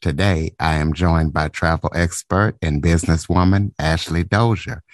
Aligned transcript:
Today, 0.00 0.52
I 0.60 0.74
am 0.74 0.92
joined 0.92 1.32
by 1.32 1.48
travel 1.48 1.90
expert 1.92 2.54
and 2.62 2.80
businesswoman 2.80 3.72
Ashley 3.80 4.22
Dozier. 4.22 4.84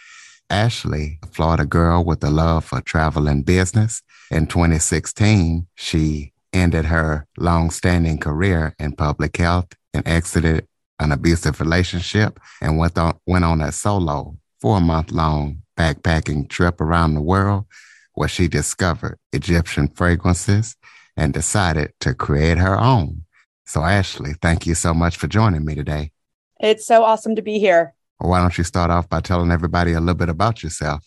Ashley, 0.48 1.18
a 1.22 1.26
Florida 1.26 1.66
girl 1.66 2.02
with 2.02 2.24
a 2.24 2.30
love 2.30 2.64
for 2.64 2.80
travel 2.80 3.28
and 3.28 3.44
business. 3.44 4.00
In 4.30 4.46
2016, 4.46 5.66
she 5.74 6.32
ended 6.54 6.86
her 6.86 7.26
long-standing 7.36 8.16
career 8.16 8.74
in 8.78 8.92
public 8.92 9.36
health 9.36 9.74
and 9.92 10.08
exited 10.08 10.66
an 10.98 11.12
abusive 11.12 11.60
relationship 11.60 12.40
and 12.62 12.78
went 12.78 12.96
on, 12.96 13.18
went 13.26 13.44
on 13.44 13.60
a 13.60 13.72
solo 13.72 14.38
four-month-long 14.60 15.58
backpacking 15.76 16.48
trip 16.48 16.80
around 16.80 17.12
the 17.12 17.20
world 17.20 17.66
where 18.14 18.28
she 18.28 18.48
discovered 18.48 19.18
Egyptian 19.34 19.88
fragrances 19.88 20.76
and 21.14 21.34
decided 21.34 21.92
to 22.00 22.14
create 22.14 22.56
her 22.56 22.80
own. 22.80 23.23
So, 23.66 23.82
Ashley, 23.82 24.34
thank 24.40 24.66
you 24.66 24.74
so 24.74 24.92
much 24.92 25.16
for 25.16 25.26
joining 25.26 25.64
me 25.64 25.74
today. 25.74 26.12
It's 26.60 26.86
so 26.86 27.02
awesome 27.02 27.36
to 27.36 27.42
be 27.42 27.58
here. 27.58 27.94
Well, 28.20 28.30
why 28.30 28.40
don't 28.40 28.56
you 28.56 28.64
start 28.64 28.90
off 28.90 29.08
by 29.08 29.20
telling 29.20 29.50
everybody 29.50 29.92
a 29.92 30.00
little 30.00 30.14
bit 30.14 30.28
about 30.28 30.62
yourself? 30.62 31.04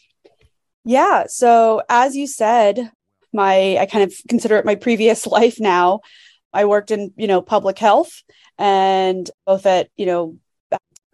Yeah. 0.84 1.26
So, 1.28 1.82
as 1.90 2.16
you 2.16 2.28
said, 2.28 2.92
my 3.34 3.78
I 3.78 3.86
kind 3.86 4.04
of 4.04 4.14
consider 4.28 4.58
it 4.58 4.66
my 4.66 4.76
previous 4.76 5.28
life 5.40 5.60
now. 5.60 6.02
I 6.54 6.66
worked 6.66 6.92
in, 6.92 7.14
you 7.18 7.28
know, 7.28 7.42
public 7.42 7.78
health 7.78 8.24
and 8.58 9.30
both 9.46 9.66
at, 9.66 9.90
you 9.96 10.06
know, 10.06 10.38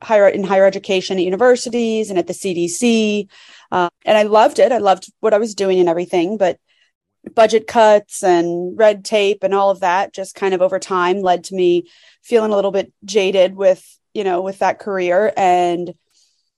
higher 0.02 0.28
in 0.28 0.44
higher 0.44 0.66
education 0.66 1.18
at 1.18 1.24
universities 1.24 2.10
and 2.10 2.20
at 2.20 2.28
the 2.28 2.34
CDC. 2.34 3.28
Uh, 3.72 3.90
and 4.06 4.18
I 4.18 4.24
loved 4.24 4.60
it. 4.60 4.72
I 4.72 4.78
loved 4.78 5.12
what 5.20 5.34
I 5.34 5.40
was 5.40 5.56
doing 5.56 5.80
and 5.80 5.90
everything, 5.90 6.38
but 6.38 6.60
budget 7.36 7.68
cuts 7.68 8.24
and 8.24 8.78
red 8.78 9.06
tape 9.06 9.44
and 9.44 9.54
all 9.54 9.70
of 9.70 9.80
that 9.80 10.14
just 10.14 10.36
kind 10.36 10.54
of 10.54 10.62
over 10.62 10.80
time 10.80 11.22
led 11.22 11.44
to 11.46 11.56
me 11.56 11.88
feeling 12.22 12.52
a 12.52 12.56
little 12.56 12.72
bit 12.72 12.92
jaded 13.06 13.56
with 13.56 13.98
you 14.14 14.24
know 14.24 14.42
with 14.42 14.60
that 14.60 14.80
career. 14.80 15.34
And 15.38 15.94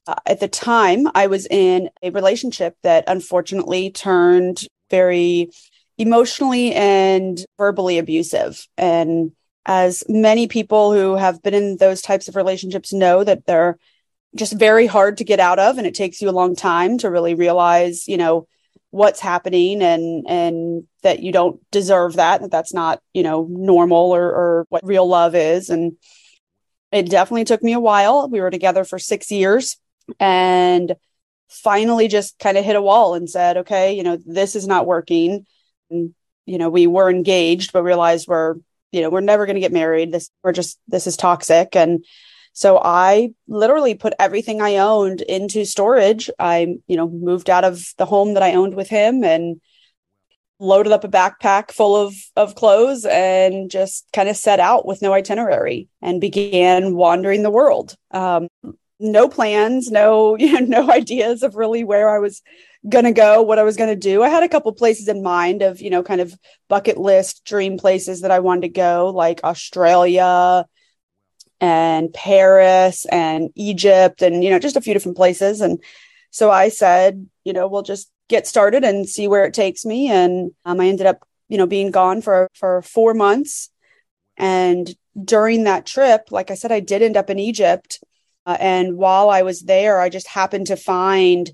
uh, 0.07 0.15
at 0.25 0.39
the 0.39 0.47
time 0.47 1.07
i 1.15 1.27
was 1.27 1.47
in 1.47 1.89
a 2.03 2.11
relationship 2.11 2.75
that 2.83 3.05
unfortunately 3.07 3.89
turned 3.91 4.67
very 4.89 5.49
emotionally 5.97 6.73
and 6.73 7.43
verbally 7.57 7.97
abusive. 7.97 8.67
And 8.77 9.31
as 9.65 10.03
many 10.07 10.47
people 10.47 10.93
who 10.93 11.15
have 11.15 11.41
been 11.41 11.53
in 11.53 11.77
those 11.77 12.01
types 12.01 12.27
of 12.27 12.35
relationships 12.35 12.93
know 12.93 13.23
that 13.23 13.45
they're 13.45 13.77
just 14.35 14.53
very 14.53 14.85
hard 14.85 15.17
to 15.17 15.23
get 15.23 15.39
out 15.39 15.59
of 15.59 15.77
and 15.77 15.87
it 15.87 15.95
takes 15.95 16.21
you 16.21 16.29
a 16.29 16.31
long 16.31 16.55
time 16.55 16.97
to 16.97 17.09
really 17.09 17.33
realize 17.33 18.07
you 18.07 18.17
know 18.17 18.45
what's 18.95 19.19
happening 19.19 19.81
and 19.81 20.25
and 20.25 20.83
that 21.03 21.19
you 21.21 21.33
don't 21.33 21.59
deserve 21.69 22.13
that 22.13 22.39
that 22.41 22.49
that's 22.49 22.73
not 22.73 23.01
you 23.13 23.23
know 23.23 23.45
normal 23.49 24.15
or, 24.15 24.23
or 24.23 24.65
what 24.69 24.85
real 24.85 25.05
love 25.05 25.35
is. 25.35 25.69
And 25.69 25.97
it 26.93 27.09
definitely 27.09 27.43
took 27.43 27.61
me 27.61 27.73
a 27.73 27.79
while. 27.79 28.29
We 28.29 28.39
were 28.39 28.49
together 28.49 28.85
for 28.85 28.97
six 28.97 29.31
years 29.31 29.75
and 30.17 30.95
finally 31.49 32.07
just 32.07 32.39
kind 32.39 32.57
of 32.57 32.63
hit 32.63 32.77
a 32.77 32.81
wall 32.81 33.15
and 33.15 33.29
said 33.29 33.57
okay 33.57 33.93
you 33.93 34.03
know 34.03 34.17
this 34.25 34.55
is 34.55 34.65
not 34.65 34.87
working. 34.87 35.45
And 35.89 36.15
you 36.45 36.57
know 36.57 36.69
we 36.69 36.87
were 36.87 37.09
engaged 37.09 37.73
but 37.73 37.83
realized 37.83 38.29
we're 38.29 38.55
you 38.93 39.01
know 39.01 39.09
we're 39.09 39.19
never 39.19 39.45
going 39.45 39.55
to 39.55 39.61
get 39.61 39.73
married. 39.73 40.13
This 40.13 40.29
we're 40.41 40.53
just 40.53 40.79
this 40.87 41.05
is 41.05 41.17
toxic. 41.17 41.75
And 41.75 42.05
so 42.55 42.79
I 42.81 43.31
literally 43.49 43.95
put 43.95 44.13
everything 44.17 44.61
I 44.61 44.77
owned 44.77 45.19
into 45.19 45.65
storage. 45.65 46.29
I, 46.39 46.77
you 46.87 46.95
know, 46.95 47.09
moved 47.09 47.49
out 47.49 47.65
of 47.65 47.93
the 47.97 48.05
home 48.05 48.33
that 48.33 48.43
I 48.43 48.53
owned 48.53 48.75
with 48.75 48.87
him 48.87 49.25
and 49.25 49.59
loaded 50.57 50.93
up 50.93 51.03
a 51.03 51.09
backpack 51.09 51.71
full 51.71 51.97
of 51.97 52.15
of 52.37 52.55
clothes 52.55 53.05
and 53.05 53.69
just 53.69 54.07
kind 54.13 54.29
of 54.29 54.37
set 54.37 54.61
out 54.61 54.85
with 54.85 55.01
no 55.01 55.11
itinerary 55.11 55.89
and 56.01 56.21
began 56.21 56.95
wandering 56.95 57.43
the 57.43 57.51
world. 57.51 57.97
Um, 58.11 58.47
no 59.01 59.27
plans, 59.27 59.91
no 59.91 60.35
you 60.39 60.53
know, 60.53 60.81
no 60.83 60.91
ideas 60.93 61.43
of 61.43 61.55
really 61.55 61.83
where 61.83 62.09
I 62.09 62.19
was 62.19 62.41
gonna 62.87 63.11
go, 63.11 63.41
what 63.41 63.59
I 63.59 63.63
was 63.63 63.75
gonna 63.75 63.97
do. 63.97 64.23
I 64.23 64.29
had 64.29 64.43
a 64.43 64.49
couple 64.49 64.71
places 64.71 65.09
in 65.09 65.21
mind 65.21 65.61
of 65.61 65.81
you 65.81 65.89
know 65.89 66.03
kind 66.03 66.21
of 66.21 66.33
bucket 66.69 66.97
list 66.97 67.43
dream 67.43 67.77
places 67.77 68.21
that 68.21 68.31
I 68.31 68.39
wanted 68.39 68.61
to 68.61 68.69
go, 68.69 69.11
like 69.13 69.43
Australia, 69.43 70.65
and 71.61 72.13
Paris 72.13 73.05
and 73.05 73.49
Egypt 73.55 74.21
and, 74.21 74.43
you 74.43 74.49
know, 74.49 74.59
just 74.59 74.75
a 74.75 74.81
few 74.81 74.93
different 74.93 75.17
places. 75.17 75.61
And 75.61 75.81
so 76.31 76.51
I 76.51 76.69
said, 76.69 77.27
you 77.43 77.53
know, 77.53 77.67
we'll 77.67 77.83
just 77.83 78.11
get 78.27 78.47
started 78.47 78.83
and 78.83 79.07
see 79.07 79.27
where 79.27 79.45
it 79.45 79.53
takes 79.53 79.85
me. 79.85 80.09
And 80.09 80.51
um, 80.65 80.79
I 80.81 80.87
ended 80.87 81.05
up, 81.05 81.27
you 81.47 81.57
know, 81.57 81.67
being 81.67 81.91
gone 81.91 82.21
for, 82.21 82.49
for 82.53 82.81
four 82.81 83.13
months. 83.13 83.69
And 84.37 84.93
during 85.23 85.63
that 85.63 85.85
trip, 85.85 86.31
like 86.31 86.51
I 86.51 86.55
said, 86.55 86.71
I 86.71 86.81
did 86.81 87.01
end 87.01 87.17
up 87.17 87.29
in 87.29 87.39
Egypt. 87.39 88.03
Uh, 88.45 88.57
and 88.59 88.97
while 88.97 89.29
I 89.29 89.43
was 89.43 89.61
there, 89.61 89.99
I 89.99 90.09
just 90.09 90.27
happened 90.27 90.67
to 90.67 90.75
find 90.75 91.51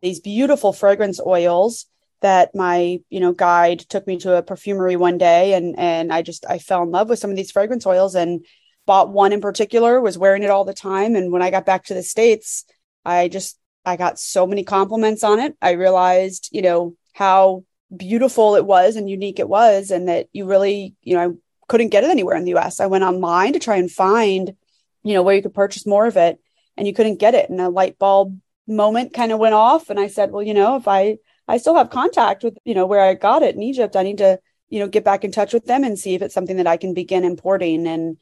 these 0.00 0.20
beautiful 0.20 0.72
fragrance 0.72 1.20
oils 1.24 1.86
that 2.20 2.54
my 2.54 3.00
you 3.08 3.20
know 3.20 3.32
guide 3.32 3.80
took 3.80 4.06
me 4.06 4.18
to 4.18 4.36
a 4.36 4.42
perfumery 4.42 4.96
one 4.96 5.18
day 5.18 5.54
and 5.54 5.78
and 5.78 6.12
I 6.12 6.22
just 6.22 6.44
I 6.48 6.58
fell 6.58 6.82
in 6.82 6.90
love 6.90 7.08
with 7.08 7.18
some 7.18 7.30
of 7.30 7.36
these 7.36 7.50
fragrance 7.50 7.86
oils 7.86 8.14
and 8.14 8.44
bought 8.90 9.12
one 9.12 9.32
in 9.32 9.40
particular, 9.40 10.00
was 10.00 10.18
wearing 10.18 10.42
it 10.42 10.50
all 10.50 10.64
the 10.64 10.74
time. 10.74 11.14
And 11.14 11.30
when 11.30 11.42
I 11.42 11.52
got 11.52 11.64
back 11.64 11.84
to 11.84 11.94
the 11.94 12.02
States, 12.02 12.64
I 13.04 13.28
just, 13.28 13.56
I 13.84 13.96
got 13.96 14.18
so 14.18 14.48
many 14.48 14.64
compliments 14.64 15.22
on 15.22 15.38
it. 15.38 15.56
I 15.62 15.74
realized, 15.74 16.48
you 16.50 16.60
know, 16.60 16.96
how 17.12 17.62
beautiful 17.96 18.56
it 18.56 18.66
was 18.66 18.96
and 18.96 19.08
unique 19.08 19.38
it 19.38 19.48
was, 19.48 19.92
and 19.92 20.08
that 20.08 20.26
you 20.32 20.44
really, 20.44 20.96
you 21.02 21.14
know, 21.14 21.20
I 21.22 21.28
couldn't 21.68 21.90
get 21.90 22.02
it 22.02 22.10
anywhere 22.10 22.34
in 22.34 22.44
the 22.44 22.56
US. 22.56 22.80
I 22.80 22.86
went 22.86 23.04
online 23.04 23.52
to 23.52 23.60
try 23.60 23.76
and 23.76 23.88
find, 23.88 24.56
you 25.04 25.14
know, 25.14 25.22
where 25.22 25.36
you 25.36 25.42
could 25.42 25.54
purchase 25.54 25.86
more 25.86 26.06
of 26.06 26.16
it, 26.16 26.40
and 26.76 26.84
you 26.84 26.92
couldn't 26.92 27.20
get 27.20 27.36
it. 27.36 27.48
And 27.48 27.60
a 27.60 27.68
light 27.68 27.96
bulb 27.96 28.40
moment 28.66 29.14
kind 29.14 29.30
of 29.30 29.38
went 29.38 29.54
off. 29.54 29.88
And 29.88 30.00
I 30.00 30.08
said, 30.08 30.32
well, 30.32 30.42
you 30.42 30.52
know, 30.52 30.74
if 30.74 30.88
I, 30.88 31.18
I 31.46 31.58
still 31.58 31.76
have 31.76 31.90
contact 31.90 32.42
with, 32.42 32.58
you 32.64 32.74
know, 32.74 32.86
where 32.86 33.02
I 33.02 33.14
got 33.14 33.44
it 33.44 33.54
in 33.54 33.62
Egypt, 33.62 33.94
I 33.94 34.02
need 34.02 34.18
to, 34.18 34.40
you 34.68 34.80
know, 34.80 34.88
get 34.88 35.04
back 35.04 35.22
in 35.22 35.30
touch 35.30 35.52
with 35.52 35.66
them 35.66 35.84
and 35.84 35.96
see 35.96 36.16
if 36.16 36.22
it's 36.22 36.34
something 36.34 36.56
that 36.56 36.66
I 36.66 36.76
can 36.76 36.92
begin 36.92 37.22
importing. 37.22 37.86
And 37.86 38.16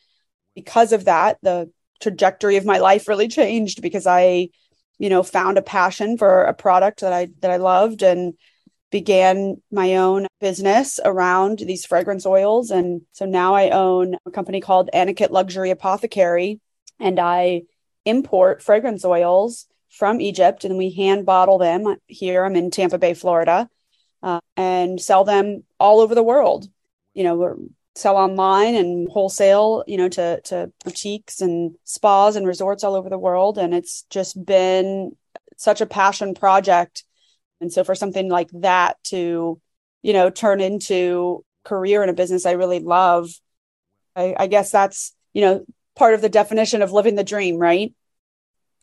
because 0.58 0.92
of 0.92 1.04
that, 1.04 1.38
the 1.41 1.70
trajectory 2.00 2.56
of 2.56 2.64
my 2.64 2.78
life 2.78 3.06
really 3.06 3.28
changed 3.28 3.80
because 3.80 4.08
I, 4.08 4.48
you 4.98 5.08
know, 5.08 5.22
found 5.22 5.56
a 5.56 5.62
passion 5.62 6.19
for 6.19 6.42
a 6.42 6.52
product 6.52 7.00
that 7.02 7.12
I 7.12 7.28
that 7.42 7.52
I 7.52 7.58
loved 7.58 8.02
and 8.02 8.34
began 8.91 9.62
my 9.70 9.94
own 9.94 10.26
business 10.41 10.98
around 11.04 11.60
these 11.60 11.86
fragrance 11.86 12.26
oils. 12.26 12.72
And 12.72 13.02
so 13.12 13.24
now 13.24 13.54
I 13.54 13.70
own 13.70 14.16
a 14.26 14.32
company 14.32 14.60
called 14.60 14.91
Anuket 14.92 15.30
Luxury 15.30 15.70
Apothecary, 15.70 16.60
and 16.98 17.20
I 17.20 17.62
import 18.04 18.60
fragrance 18.60 19.04
oils 19.04 19.66
from 19.90 20.20
Egypt 20.20 20.64
and 20.64 20.76
we 20.76 20.90
hand 20.90 21.25
bottle 21.25 21.58
them 21.58 21.96
here. 22.08 22.44
I'm 22.44 22.56
in 22.56 22.72
Tampa 22.72 22.98
Bay, 22.98 23.14
Florida, 23.14 23.69
uh, 24.25 24.40
and 24.56 25.00
sell 25.00 25.22
them 25.22 25.62
all 25.78 26.00
over 26.00 26.16
the 26.16 26.22
world. 26.32 26.66
You 27.14 27.22
know, 27.22 27.36
we're 27.36 27.56
sell 27.98 28.16
online 28.16 28.76
and 28.76 29.09
wholesale, 29.10 29.82
you 29.86 29.97
know, 29.97 30.09
to 30.09 30.41
to 30.42 30.70
boutiques 30.84 31.41
and 31.41 31.75
spas 31.84 32.36
and 32.36 32.47
resorts 32.47 32.84
all 32.84 32.94
over 32.94 33.10
the 33.10 33.19
world. 33.19 33.58
And 33.58 33.75
it's 33.75 34.05
just 34.08 34.43
been 34.44 35.17
such 35.56 35.81
a 35.81 35.87
passion 35.87 36.34
project. 36.34 37.05
And 37.61 37.72
so 37.72 37.82
for 37.82 37.96
something 37.96 38.31
like 38.31 38.50
that 38.55 39.02
to, 39.05 39.61
you 40.02 40.12
know, 40.12 40.31
turn 40.31 40.61
into 40.61 41.44
career 41.64 42.05
in 42.05 42.08
a 42.08 42.14
business 42.14 42.46
I 42.46 42.52
really 42.52 42.78
love, 42.78 43.31
I, 44.14 44.34
I 44.38 44.46
guess 44.46 44.70
that's, 44.70 45.12
you 45.32 45.43
know, 45.43 45.64
part 45.96 46.14
of 46.14 46.20
the 46.20 46.28
definition 46.28 46.82
of 46.82 46.93
living 46.93 47.17
the 47.17 47.25
dream, 47.25 47.56
right? 47.56 47.93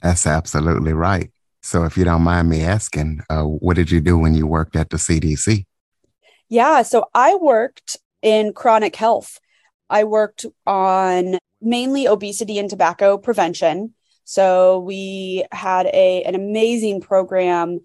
That's 0.01 0.27
absolutely 0.27 0.91
right. 0.91 1.31
So 1.63 1.85
if 1.85 1.97
you 1.97 2.03
don't 2.03 2.21
mind 2.21 2.49
me 2.49 2.63
asking, 2.63 3.21
uh, 3.29 3.43
what 3.43 3.77
did 3.77 3.89
you 3.89 4.01
do 4.01 4.17
when 4.17 4.35
you 4.35 4.45
worked 4.45 4.75
at 4.75 4.89
the 4.89 4.97
CDC? 4.97 5.65
Yeah, 6.49 6.83
so 6.83 7.05
I 7.13 7.35
worked 7.35 7.97
in 8.25 8.53
chronic 8.53 8.95
health. 8.95 9.39
I 9.87 10.03
worked 10.03 10.47
on 10.65 11.37
mainly 11.61 12.07
obesity 12.07 12.57
and 12.57 12.67
tobacco 12.67 13.19
prevention. 13.19 13.93
So 14.23 14.79
we 14.79 15.45
had 15.51 15.85
a 15.85 16.23
an 16.23 16.33
amazing 16.33 17.01
program 17.01 17.79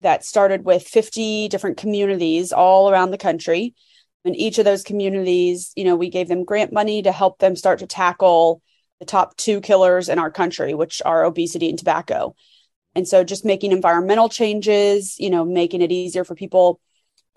that 0.00 0.24
started 0.24 0.64
with 0.64 0.82
50 0.82 1.48
different 1.48 1.76
communities 1.76 2.52
all 2.52 2.90
around 2.90 3.12
the 3.12 3.18
country. 3.18 3.74
In 4.24 4.34
each 4.34 4.58
of 4.58 4.64
those 4.64 4.82
communities, 4.82 5.72
you 5.76 5.84
know, 5.84 5.94
we 5.94 6.10
gave 6.10 6.26
them 6.26 6.44
grant 6.44 6.72
money 6.72 7.02
to 7.02 7.12
help 7.12 7.38
them 7.38 7.54
start 7.54 7.78
to 7.78 7.86
tackle 7.86 8.60
the 8.98 9.06
top 9.06 9.36
two 9.36 9.60
killers 9.60 10.08
in 10.08 10.18
our 10.18 10.30
country, 10.30 10.74
which 10.74 11.00
are 11.04 11.24
obesity 11.24 11.68
and 11.68 11.78
tobacco. 11.78 12.34
And 12.96 13.06
so 13.06 13.22
just 13.22 13.44
making 13.44 13.70
environmental 13.70 14.28
changes, 14.28 15.14
you 15.20 15.30
know, 15.30 15.44
making 15.44 15.82
it 15.82 15.92
easier 15.92 16.24
for 16.24 16.34
people 16.34 16.80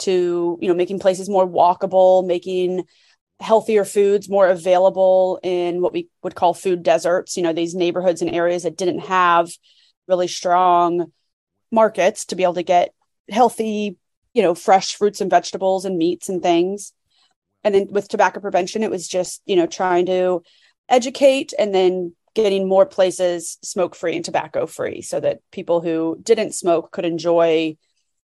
to, 0.02 0.58
you 0.62 0.68
know, 0.68 0.74
making 0.74 1.00
places 1.00 1.30
more 1.30 1.48
walkable, 1.48 2.26
making 2.26 2.84
healthier 3.40 3.84
foods 3.84 4.30
more 4.30 4.48
available 4.48 5.40
in 5.44 5.82
what 5.82 5.94
we 5.94 6.08
would 6.24 6.36
call 6.36 6.54
food 6.54 6.84
deserts, 6.84 7.36
you 7.36 7.44
know, 7.44 7.54
these 7.54 7.74
neighborhoods 7.74 8.22
and 8.22 8.34
areas 8.34 8.64
that 8.64 8.78
didn't 8.78 9.00
have 9.00 9.50
really 10.08 10.28
strong 10.28 11.12
markets 11.72 12.26
to 12.26 12.36
be 12.36 12.44
able 12.44 12.54
to 12.54 12.64
get 12.64 12.94
healthy, 13.30 13.98
you 14.34 14.44
know, 14.44 14.54
fresh 14.54 14.96
fruits 14.96 15.22
and 15.22 15.30
vegetables 15.30 15.86
and 15.86 15.98
meats 15.98 16.30
and 16.30 16.44
things. 16.44 16.94
And 17.64 17.74
then 17.74 17.88
with 17.90 18.08
tobacco 18.08 18.40
prevention, 18.40 18.84
it 18.84 18.92
was 18.92 19.08
just, 19.08 19.42
you 19.46 19.56
know, 19.56 19.68
trying 19.68 20.06
to 20.08 20.44
educate 20.90 21.54
and 21.58 21.74
then 21.74 22.16
getting 22.34 22.68
more 22.68 22.86
places 22.86 23.58
smoke 23.62 23.96
free 23.96 24.16
and 24.16 24.24
tobacco 24.24 24.66
free 24.66 25.02
so 25.02 25.20
that 25.20 25.40
people 25.52 25.82
who 25.82 26.20
didn't 26.24 26.54
smoke 26.54 26.92
could 26.92 27.06
enjoy 27.06 27.76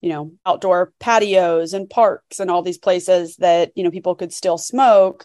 you 0.02 0.10
know 0.10 0.32
outdoor 0.44 0.93
patios 1.00 1.72
and 1.72 1.88
parks 1.88 2.40
and 2.40 2.50
all 2.50 2.62
these 2.62 2.78
places 2.78 3.37
that 3.37 3.72
you 3.75 3.82
know 3.82 3.90
people 3.90 4.14
could 4.14 4.32
still 4.32 4.58
smoke 4.58 5.25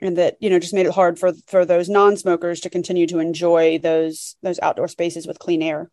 and 0.00 0.18
that 0.18 0.36
you 0.40 0.50
know 0.50 0.58
just 0.58 0.74
made 0.74 0.86
it 0.86 0.92
hard 0.92 1.18
for 1.18 1.32
for 1.46 1.64
those 1.64 1.88
non-smokers 1.88 2.60
to 2.60 2.68
continue 2.68 3.06
to 3.06 3.20
enjoy 3.20 3.78
those 3.78 4.36
those 4.42 4.60
outdoor 4.60 4.88
spaces 4.88 5.26
with 5.26 5.38
clean 5.38 5.62
air. 5.62 5.90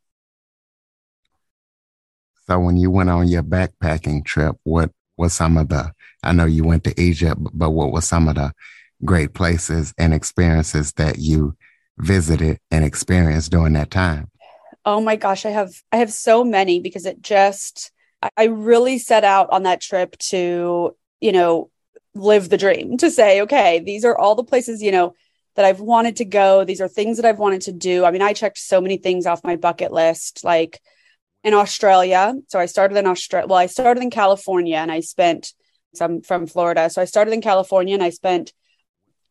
So 2.48 2.60
when 2.60 2.76
you 2.76 2.92
went 2.92 3.10
on 3.10 3.30
your 3.30 3.44
backpacking 3.44 4.26
trip 4.26 4.58
what 4.64 4.92
was 5.16 5.34
some 5.34 5.56
of 5.56 5.70
the 5.70 5.94
i 6.24 6.34
know 6.34 6.46
you 6.46 6.64
went 6.64 6.84
to 6.84 7.00
egypt 7.00 7.40
but 7.54 7.70
what 7.70 7.92
were 7.92 8.02
some 8.02 8.28
of 8.28 8.36
the 8.36 8.52
great 9.06 9.34
places 9.34 9.94
and 9.98 10.14
experiences 10.14 10.94
that 10.94 11.20
you 11.20 11.56
visited 12.00 12.60
and 12.72 12.84
experienced 12.84 13.52
during 13.52 13.74
that 13.74 13.92
time 13.92 14.28
oh 14.86 15.02
my 15.02 15.16
gosh 15.16 15.46
i 15.46 15.50
have 15.50 15.74
i 15.92 15.98
have 15.98 16.12
so 16.12 16.44
many 16.44 16.80
because 16.80 17.06
it 17.06 17.22
just 17.22 17.92
i 18.38 18.46
really 18.46 18.98
set 18.98 19.24
out 19.24 19.50
on 19.52 19.64
that 19.64 19.82
trip 19.82 20.18
to 20.18 20.96
you 21.20 21.32
know 21.32 21.70
live 22.14 22.50
the 22.50 22.58
dream 22.58 22.98
to 22.98 23.10
say 23.10 23.42
okay 23.42 23.80
these 23.80 24.04
are 24.04 24.18
all 24.18 24.36
the 24.36 24.44
places 24.44 24.82
you 24.82 24.92
know 24.92 25.14
that 25.56 25.66
i've 25.66 25.80
wanted 25.80 26.18
to 26.18 26.26
go. 26.26 26.64
These 26.64 26.82
are 26.82 26.88
things 26.88 27.18
that 27.18 27.26
i've 27.26 27.40
wanted 27.40 27.62
to 27.62 27.72
do. 27.72 28.06
I 28.06 28.12
mean 28.12 28.22
i 28.22 28.34
checked 28.34 28.58
so 28.58 28.82
many 28.82 28.98
things 28.98 29.26
off 29.26 29.44
my 29.44 29.56
bucket 29.56 29.92
list 29.92 30.44
like 30.44 30.80
in 31.44 31.54
australia. 31.54 32.36
So 32.48 32.60
i 32.60 32.66
started 32.66 32.98
in 32.98 33.08
australia 33.08 33.48
well 33.48 33.58
i 33.58 33.66
started 33.66 34.04
in 34.04 34.10
california 34.10 34.78
and 34.78 34.92
i 34.92 35.00
spent 35.02 35.54
some 35.94 36.22
from 36.22 36.48
florida. 36.48 36.90
So 36.90 37.02
i 37.02 37.06
started 37.06 37.34
in 37.34 37.42
california 37.42 37.94
and 37.94 38.04
i 38.04 38.10
spent 38.10 38.54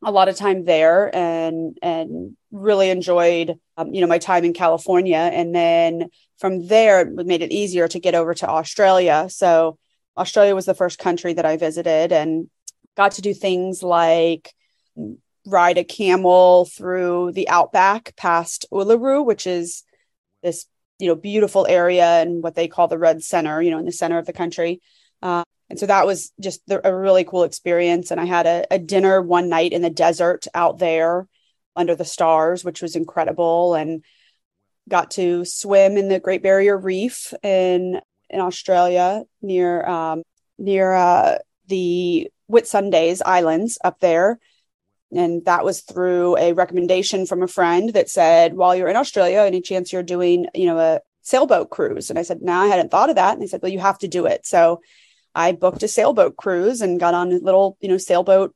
a 0.02 0.10
lot 0.10 0.28
of 0.28 0.36
time 0.36 0.64
there 0.64 1.14
and 1.14 1.76
and 1.82 2.36
really 2.50 2.90
enjoyed 2.90 3.58
um, 3.76 3.92
you 3.92 4.00
know 4.00 4.06
my 4.06 4.18
time 4.18 4.44
in 4.44 4.52
California. 4.52 5.16
And 5.16 5.54
then 5.54 6.08
from 6.38 6.66
there 6.66 7.00
it 7.00 7.26
made 7.26 7.42
it 7.42 7.52
easier 7.52 7.88
to 7.88 8.00
get 8.00 8.14
over 8.14 8.34
to 8.34 8.48
Australia. 8.48 9.28
So 9.28 9.78
Australia 10.16 10.54
was 10.54 10.66
the 10.66 10.74
first 10.74 10.98
country 10.98 11.34
that 11.34 11.46
I 11.46 11.56
visited 11.56 12.12
and 12.12 12.48
got 12.96 13.12
to 13.12 13.22
do 13.22 13.34
things 13.34 13.82
like 13.82 14.52
ride 15.46 15.78
a 15.78 15.84
camel 15.84 16.66
through 16.66 17.32
the 17.32 17.48
outback 17.48 18.14
past 18.16 18.66
Uluru 18.70 19.24
which 19.24 19.46
is 19.46 19.84
this 20.42 20.66
you 20.98 21.08
know 21.08 21.14
beautiful 21.14 21.66
area 21.66 22.20
and 22.20 22.42
what 22.42 22.54
they 22.54 22.68
call 22.68 22.88
the 22.88 22.98
red 22.98 23.22
center 23.22 23.62
you 23.62 23.70
know 23.70 23.78
in 23.78 23.86
the 23.86 23.92
center 23.92 24.18
of 24.18 24.26
the 24.26 24.32
country 24.32 24.80
uh, 25.22 25.44
and 25.68 25.78
so 25.78 25.86
that 25.86 26.06
was 26.06 26.32
just 26.40 26.60
the, 26.66 26.86
a 26.86 26.94
really 26.94 27.24
cool 27.24 27.44
experience. 27.44 28.10
And 28.10 28.20
I 28.20 28.24
had 28.24 28.46
a, 28.46 28.66
a 28.70 28.78
dinner 28.78 29.22
one 29.22 29.48
night 29.48 29.72
in 29.72 29.82
the 29.82 29.90
desert 29.90 30.46
out 30.54 30.78
there 30.78 31.26
under 31.76 31.94
the 31.94 32.04
stars, 32.04 32.64
which 32.64 32.82
was 32.82 32.96
incredible. 32.96 33.74
And 33.74 34.04
got 34.88 35.12
to 35.12 35.44
swim 35.44 35.96
in 35.96 36.08
the 36.08 36.20
Great 36.20 36.42
Barrier 36.42 36.76
Reef 36.76 37.32
in 37.42 38.00
in 38.28 38.40
Australia 38.40 39.22
near 39.40 39.86
um, 39.86 40.22
near 40.58 40.92
uh, 40.92 41.38
the 41.68 42.28
Whitsundays 42.50 43.22
Islands 43.24 43.78
up 43.82 44.00
there. 44.00 44.38
And 45.12 45.44
that 45.46 45.64
was 45.64 45.80
through 45.80 46.36
a 46.36 46.52
recommendation 46.52 47.26
from 47.26 47.42
a 47.42 47.48
friend 47.48 47.92
that 47.94 48.08
said, 48.08 48.54
while 48.54 48.76
you're 48.76 48.88
in 48.88 48.96
Australia, 48.96 49.40
any 49.40 49.60
chance 49.60 49.92
you're 49.92 50.04
doing, 50.04 50.46
you 50.54 50.66
know, 50.66 50.78
a 50.78 51.00
sailboat 51.22 51.70
cruise? 51.70 52.10
And 52.10 52.18
I 52.18 52.22
said, 52.22 52.42
no, 52.42 52.52
nah, 52.52 52.62
I 52.62 52.66
hadn't 52.66 52.90
thought 52.90 53.10
of 53.10 53.16
that. 53.16 53.32
And 53.32 53.42
they 53.42 53.48
said, 53.48 53.60
well, 53.60 53.72
you 53.72 53.80
have 53.80 53.98
to 53.98 54.08
do 54.08 54.26
it. 54.26 54.46
So 54.46 54.80
I 55.34 55.52
booked 55.52 55.82
a 55.82 55.88
sailboat 55.88 56.36
cruise 56.36 56.80
and 56.80 57.00
got 57.00 57.14
on 57.14 57.32
a 57.32 57.38
little, 57.38 57.76
you 57.80 57.88
know, 57.88 57.98
sailboat 57.98 58.54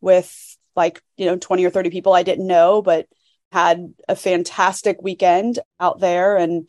with 0.00 0.56
like, 0.74 1.02
you 1.16 1.26
know, 1.26 1.36
20 1.36 1.64
or 1.64 1.70
30 1.70 1.90
people 1.90 2.14
I 2.14 2.22
didn't 2.22 2.46
know, 2.46 2.82
but 2.82 3.06
had 3.52 3.92
a 4.08 4.16
fantastic 4.16 5.02
weekend 5.02 5.58
out 5.78 6.00
there 6.00 6.36
and 6.36 6.68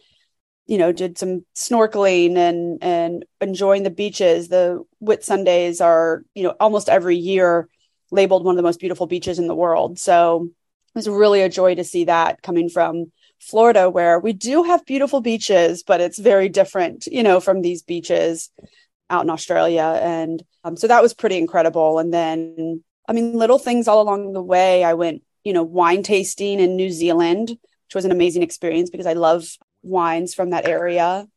you 0.65 0.77
know 0.77 0.91
did 0.91 1.17
some 1.17 1.45
snorkeling 1.55 2.37
and 2.37 2.81
and 2.81 3.25
enjoying 3.41 3.83
the 3.83 3.89
beaches. 3.89 4.49
The 4.49 4.83
Whitsundays 5.01 5.83
are 5.83 6.23
you 6.35 6.43
know 6.43 6.55
almost 6.59 6.89
every 6.89 7.17
year 7.17 7.69
labeled 8.11 8.43
one 8.43 8.53
of 8.53 8.57
the 8.57 8.63
most 8.63 8.79
beautiful 8.79 9.07
beaches 9.07 9.39
in 9.39 9.47
the 9.47 9.55
world. 9.55 9.97
So 9.97 10.49
it 10.93 10.97
was 10.97 11.09
really 11.09 11.41
a 11.41 11.49
joy 11.49 11.75
to 11.75 11.83
see 11.83 12.05
that 12.05 12.41
coming 12.41 12.69
from 12.69 13.11
Florida 13.39 13.89
where 13.89 14.19
we 14.19 14.31
do 14.31 14.63
have 14.63 14.85
beautiful 14.85 15.19
beaches 15.19 15.83
but 15.83 15.99
it's 15.99 16.17
very 16.17 16.47
different 16.47 17.07
you 17.07 17.23
know 17.23 17.41
from 17.41 17.61
these 17.61 17.81
beaches 17.81 18.49
out 19.09 19.23
in 19.23 19.29
Australia. 19.29 19.99
And 20.01 20.43
um, 20.63 20.77
so 20.77 20.87
that 20.87 21.01
was 21.01 21.13
pretty 21.13 21.37
incredible. 21.37 21.99
And 21.99 22.13
then, 22.13 22.83
I 23.07 23.13
mean, 23.13 23.33
little 23.33 23.59
things 23.59 23.87
all 23.87 24.01
along 24.01 24.33
the 24.33 24.41
way. 24.41 24.83
I 24.83 24.93
went, 24.93 25.23
you 25.43 25.53
know, 25.53 25.63
wine 25.63 26.03
tasting 26.03 26.59
in 26.59 26.75
New 26.75 26.89
Zealand, 26.89 27.49
which 27.49 27.95
was 27.95 28.05
an 28.05 28.11
amazing 28.11 28.43
experience 28.43 28.89
because 28.89 29.07
I 29.07 29.13
love 29.13 29.45
wines 29.81 30.33
from 30.33 30.51
that 30.51 30.67
area. 30.67 31.27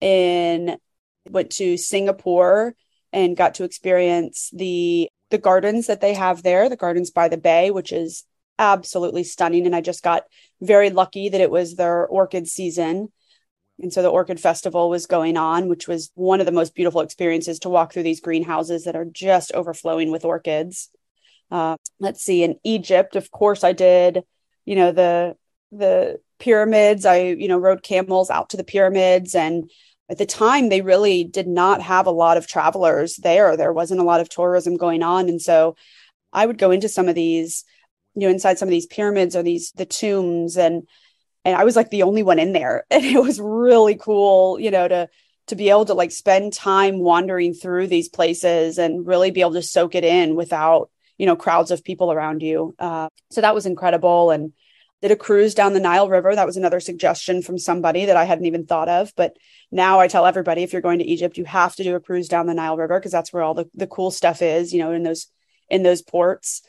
And 0.00 0.78
went 1.28 1.50
to 1.50 1.76
Singapore 1.76 2.74
and 3.12 3.36
got 3.36 3.54
to 3.56 3.64
experience 3.64 4.50
the 4.52 5.10
the 5.30 5.38
gardens 5.38 5.86
that 5.86 6.00
they 6.00 6.14
have 6.14 6.42
there, 6.42 6.68
the 6.68 6.76
gardens 6.76 7.10
by 7.10 7.28
the 7.28 7.36
bay, 7.36 7.70
which 7.70 7.92
is 7.92 8.24
absolutely 8.58 9.22
stunning. 9.24 9.64
And 9.64 9.76
I 9.76 9.80
just 9.80 10.02
got 10.02 10.24
very 10.60 10.90
lucky 10.90 11.28
that 11.28 11.40
it 11.40 11.50
was 11.50 11.76
their 11.76 12.06
orchid 12.06 12.48
season 12.48 13.12
and 13.80 13.92
so 13.92 14.02
the 14.02 14.08
Orchid 14.08 14.40
Festival 14.40 14.90
was 14.90 15.06
going 15.06 15.36
on, 15.36 15.68
which 15.68 15.88
was 15.88 16.10
one 16.14 16.40
of 16.40 16.46
the 16.46 16.52
most 16.52 16.74
beautiful 16.74 17.00
experiences 17.00 17.60
to 17.60 17.68
walk 17.68 17.92
through 17.92 18.02
these 18.02 18.20
greenhouses 18.20 18.84
that 18.84 18.96
are 18.96 19.04
just 19.04 19.52
overflowing 19.52 20.10
with 20.10 20.24
orchids. 20.24 20.90
Uh, 21.50 21.76
let's 21.98 22.22
see, 22.22 22.42
in 22.42 22.56
Egypt, 22.64 23.16
of 23.16 23.30
course, 23.30 23.64
I 23.64 23.72
did, 23.72 24.22
you 24.64 24.76
know, 24.76 24.92
the 24.92 25.36
the 25.72 26.20
pyramids. 26.38 27.04
I, 27.04 27.22
you 27.22 27.48
know, 27.48 27.58
rode 27.58 27.82
camels 27.82 28.30
out 28.30 28.50
to 28.50 28.56
the 28.56 28.64
pyramids, 28.64 29.34
and 29.34 29.70
at 30.08 30.18
the 30.18 30.26
time, 30.26 30.68
they 30.68 30.80
really 30.80 31.24
did 31.24 31.46
not 31.46 31.80
have 31.82 32.06
a 32.06 32.12
lot 32.12 32.36
of 32.36 32.46
travelers 32.46 33.16
there. 33.16 33.56
There 33.56 33.72
wasn't 33.72 34.00
a 34.00 34.04
lot 34.04 34.20
of 34.20 34.28
tourism 34.28 34.76
going 34.76 35.02
on, 35.02 35.28
and 35.28 35.40
so 35.40 35.76
I 36.32 36.46
would 36.46 36.58
go 36.58 36.70
into 36.70 36.88
some 36.88 37.08
of 37.08 37.14
these, 37.14 37.64
you 38.14 38.22
know, 38.22 38.32
inside 38.32 38.58
some 38.58 38.68
of 38.68 38.72
these 38.72 38.86
pyramids 38.86 39.34
or 39.34 39.42
these 39.42 39.72
the 39.72 39.86
tombs 39.86 40.56
and 40.56 40.86
and 41.44 41.56
I 41.56 41.64
was 41.64 41.76
like 41.76 41.90
the 41.90 42.02
only 42.02 42.22
one 42.22 42.38
in 42.38 42.52
there. 42.52 42.84
And 42.90 43.04
it 43.04 43.20
was 43.20 43.40
really 43.40 43.96
cool, 43.96 44.58
you 44.60 44.70
know, 44.70 44.88
to 44.88 45.08
to 45.48 45.56
be 45.56 45.70
able 45.70 45.86
to 45.86 45.94
like 45.94 46.12
spend 46.12 46.52
time 46.52 47.00
wandering 47.00 47.54
through 47.54 47.88
these 47.88 48.08
places 48.08 48.78
and 48.78 49.06
really 49.06 49.32
be 49.32 49.40
able 49.40 49.54
to 49.54 49.62
soak 49.62 49.96
it 49.96 50.04
in 50.04 50.36
without, 50.36 50.90
you 51.18 51.26
know, 51.26 51.34
crowds 51.34 51.72
of 51.72 51.82
people 51.82 52.12
around 52.12 52.40
you. 52.40 52.74
Uh, 52.78 53.08
so 53.30 53.40
that 53.40 53.54
was 53.54 53.66
incredible. 53.66 54.30
And 54.30 54.52
did 55.02 55.10
a 55.10 55.16
cruise 55.16 55.54
down 55.54 55.72
the 55.72 55.80
Nile 55.80 56.08
River. 56.08 56.34
That 56.34 56.46
was 56.46 56.56
another 56.56 56.80
suggestion 56.80 57.42
from 57.42 57.58
somebody 57.58 58.04
that 58.04 58.16
I 58.16 58.24
hadn't 58.24 58.46
even 58.46 58.66
thought 58.66 58.88
of. 58.88 59.12
But 59.16 59.36
now 59.70 59.98
I 59.98 60.08
tell 60.08 60.26
everybody 60.26 60.62
if 60.62 60.72
you're 60.72 60.82
going 60.82 60.98
to 60.98 61.06
Egypt, 61.06 61.38
you 61.38 61.44
have 61.46 61.74
to 61.76 61.84
do 61.84 61.96
a 61.96 62.00
cruise 62.00 62.28
down 62.28 62.46
the 62.46 62.54
Nile 62.54 62.76
River 62.76 62.98
because 62.98 63.12
that's 63.12 63.32
where 63.32 63.42
all 63.42 63.54
the, 63.54 63.68
the 63.74 63.86
cool 63.86 64.10
stuff 64.10 64.42
is, 64.42 64.72
you 64.72 64.80
know, 64.80 64.92
in 64.92 65.02
those 65.02 65.26
in 65.68 65.82
those 65.82 66.02
ports 66.02 66.62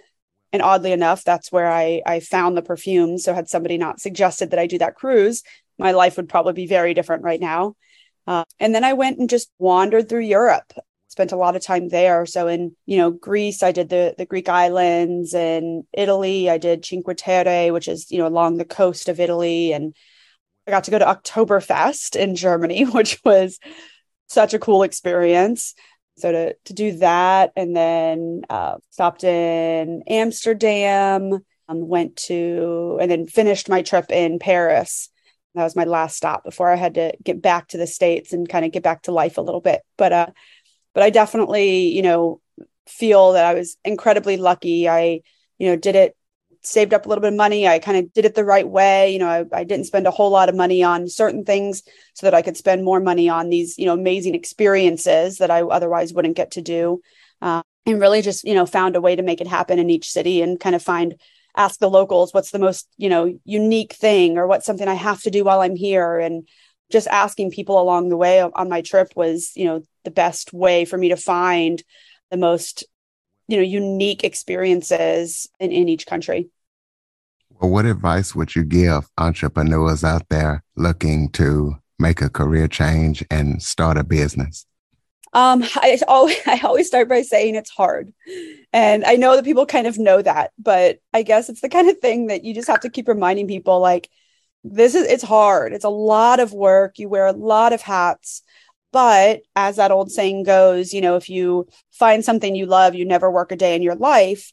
and 0.54 0.62
oddly 0.62 0.92
enough 0.92 1.24
that's 1.24 1.52
where 1.52 1.72
i 1.72 2.02
i 2.06 2.20
found 2.20 2.58
the 2.58 2.62
perfume. 2.62 3.18
So 3.18 3.34
had 3.34 3.50
somebody 3.50 3.78
not 3.78 4.00
suggested 4.00 4.52
that 4.52 4.60
i 4.60 4.68
do 4.68 4.78
that 4.80 4.96
cruise 4.96 5.44
my 5.80 5.92
life 5.92 6.18
would 6.18 6.30
probably 6.30 6.54
be 6.54 6.68
very 6.68 6.94
different 6.94 7.24
right 7.24 7.40
now. 7.40 7.76
Uh, 8.28 8.44
and 8.60 8.74
then 8.76 8.84
i 8.84 8.94
went 8.94 9.20
and 9.20 9.30
just 9.30 9.52
wandered 9.60 10.10
through 10.10 10.22
europe 10.22 10.74
spent 11.12 11.34
a 11.34 11.36
lot 11.36 11.58
of 11.58 11.62
time 11.62 11.90
there. 11.90 12.26
So 12.26 12.48
in 12.48 12.74
you 12.86 12.98
know 12.98 13.12
greece 13.12 13.64
i 13.64 13.72
did 13.74 13.90
the 13.90 14.16
the 14.18 14.26
greek 14.26 14.48
islands. 14.48 15.34
And 15.34 15.84
italy 15.94 16.50
i 16.50 16.58
did 16.58 16.86
cinque 16.86 17.18
terre 17.18 17.74
which 17.74 17.88
is 17.88 18.10
you 18.12 18.18
know 18.18 18.28
along 18.28 18.58
the 18.58 18.66
coast 18.66 19.10
of 19.10 19.20
italy. 19.20 19.74
And 19.74 19.94
i 20.68 20.72
got 20.72 20.86
to 20.86 20.92
go 20.92 21.00
to 21.00 21.06
oktoberfest 21.06 22.16
in 22.16 22.36
germany 22.36 22.84
which 22.98 23.20
was 23.26 23.60
such 24.28 24.54
a 24.54 24.60
cool 24.60 24.84
experience 24.84 25.76
so 26.18 26.32
to 26.32 26.56
to 26.66 26.74
do 26.74 26.94
that 26.98 27.52
and 27.56 27.76
then 27.76 28.42
uh, 28.50 28.78
stopped 28.90 29.24
in 29.24 30.04
amsterdam 30.08 31.40
um, 31.72 31.88
went 31.88 32.16
to 32.16 32.98
and 33.02 33.10
then 33.10 33.26
finished 33.26 33.70
my 33.70 33.82
trip 33.82 34.12
in 34.12 34.40
paris. 34.40 35.10
That 35.56 35.64
was 35.64 35.76
my 35.76 35.84
last 35.84 36.16
stop 36.18 36.44
before 36.44 36.72
i 36.72 36.76
had 36.76 36.96
to 36.96 37.14
get 37.24 37.42
back 37.42 37.70
to 37.70 37.78
the 37.78 37.88
states 37.88 38.34
and 38.34 38.48
kind 38.48 38.66
of 38.66 38.72
get 38.72 38.84
back 38.84 39.04
to 39.04 39.12
life 39.12 39.38
a 39.38 39.42
little 39.42 39.62
bit. 39.62 39.82
But 39.98 40.14
uh 40.14 40.28
but 40.94 41.04
i 41.04 41.10
definitely 41.10 41.88
you 41.88 42.02
know 42.02 42.42
feel 42.88 43.34
that 43.34 43.46
i 43.46 43.54
was 43.54 43.78
incredibly 43.86 44.38
lucky. 44.38 44.90
I 44.90 45.22
you 45.58 45.70
know 45.70 45.76
did 45.76 45.96
it 45.96 46.16
saved 46.62 46.94
up 46.94 47.06
a 47.06 47.10
little 47.10 47.22
bit 47.22 47.34
of 47.34 47.38
money. 47.38 47.68
I 47.68 47.80
kind 47.80 47.98
of 47.98 48.14
did 48.14 48.26
it 48.26 48.36
the 48.36 48.46
right 48.46 48.68
way. 48.68 49.12
You 49.12 49.20
know, 49.20 49.28
I, 49.28 49.46
I, 49.52 49.64
didn't 49.64 49.88
spend 49.88 50.06
a 50.06 50.12
whole 50.12 50.30
lot 50.30 50.50
of 50.50 50.56
money 50.56 50.84
on 50.84 51.08
certain 51.08 51.44
things 51.44 51.84
so 52.14 52.28
that 52.28 52.34
I 52.34 52.42
could 52.42 52.58
spend 52.58 52.84
more 52.84 53.00
money 53.00 53.30
on 53.30 53.50
these, 53.50 53.78
you 53.78 53.86
know, 53.86 53.94
amazing 53.94 54.36
experiences 54.36 55.40
that 55.40 55.50
I 55.50 55.62
otherwise 55.62 56.14
wouldn't 56.14 56.38
get 56.38 56.52
to 56.52 56.62
do. 56.62 57.02
Uh, 57.42 57.64
and 57.88 58.00
really 58.00 58.22
just, 58.22 58.44
you 58.44 58.54
know, 58.54 58.68
found 58.68 58.96
a 58.96 59.02
way 59.02 59.16
to 59.16 59.24
make 59.24 59.42
it 59.42 59.48
happen 59.48 59.80
in 59.80 59.90
each 59.90 60.12
city 60.12 60.42
and 60.42 60.60
kind 60.60 60.76
of 60.76 60.84
find, 60.84 61.20
ask 61.58 61.80
the 61.80 61.90
locals 61.90 62.34
what's 62.34 62.52
the 62.52 62.60
most, 62.60 62.88
you 62.98 63.10
know, 63.10 63.34
unique 63.44 63.94
thing 63.94 64.38
or 64.38 64.46
what's 64.46 64.66
something 64.66 64.88
I 64.88 64.94
have 64.94 65.22
to 65.24 65.32
do 65.32 65.44
while 65.44 65.62
I'm 65.62 65.76
here. 65.76 66.20
And 66.20 66.48
just 66.92 67.08
asking 67.08 67.52
people 67.52 67.82
along 67.82 68.10
the 68.10 68.18
way 68.18 68.42
on 68.42 68.70
my 68.70 68.82
trip 68.82 69.14
was, 69.16 69.52
you 69.56 69.66
know, 69.66 69.82
the 70.04 70.12
best 70.12 70.54
way 70.54 70.86
for 70.86 70.98
me 70.98 71.10
to 71.10 71.18
find 71.18 71.82
the 72.30 72.38
most 72.38 72.84
you 73.52 73.58
know 73.58 73.64
unique 73.64 74.24
experiences 74.24 75.48
in, 75.60 75.72
in 75.72 75.90
each 75.90 76.06
country 76.06 76.50
well 77.60 77.70
what 77.70 77.86
advice 77.86 78.34
would 78.34 78.56
you 78.56 78.64
give 78.64 79.10
entrepreneurs 79.18 80.04
out 80.04 80.28
there 80.30 80.64
looking 80.76 81.30
to 81.30 81.76
make 82.00 82.22
a 82.22 82.30
career 82.30 82.68
change 82.68 83.24
and 83.30 83.62
start 83.62 83.98
a 83.98 84.04
business 84.04 84.66
um, 85.34 85.64
I 85.76 85.98
always 86.08 86.38
I 86.46 86.60
always 86.64 86.88
start 86.88 87.10
by 87.10 87.22
saying 87.22 87.56
it's 87.56 87.70
hard. 87.70 88.14
And 88.74 89.04
I 89.06 89.16
know 89.16 89.36
that 89.36 89.46
people 89.46 89.66
kind 89.66 89.88
of 89.88 89.98
know 89.98 90.22
that, 90.22 90.52
but 90.58 91.00
I 91.14 91.24
guess 91.24 91.50
it's 91.50 91.62
the 91.62 91.70
kind 91.70 91.90
of 91.90 92.00
thing 92.00 92.28
that 92.28 92.44
you 92.44 92.54
just 92.54 92.68
have 92.68 92.82
to 92.82 92.90
keep 92.90 93.08
reminding 93.08 93.48
people 93.48 93.80
like 93.80 94.10
this 94.64 94.94
is 94.94 95.08
it's 95.08 95.24
hard. 95.24 95.74
It's 95.74 95.86
a 95.86 95.90
lot 95.90 96.40
of 96.40 96.54
work. 96.54 97.00
You 97.00 97.10
wear 97.10 97.26
a 97.26 97.34
lot 97.34 97.74
of 97.74 97.82
hats. 97.82 98.44
But 98.92 99.42
as 99.56 99.78
that 99.78 99.92
old 99.92 100.12
saying 100.12 100.44
goes, 100.44 100.94
you 100.94 101.02
know, 101.02 101.16
if 101.16 101.30
you 101.30 101.68
find 101.92 102.24
something 102.24 102.56
you 102.56 102.66
love, 102.66 102.96
you 102.96 103.06
never 103.06 103.32
work 103.32 103.52
a 103.52 103.56
day 103.56 103.76
in 103.76 103.82
your 103.82 103.96
life. 103.96 104.52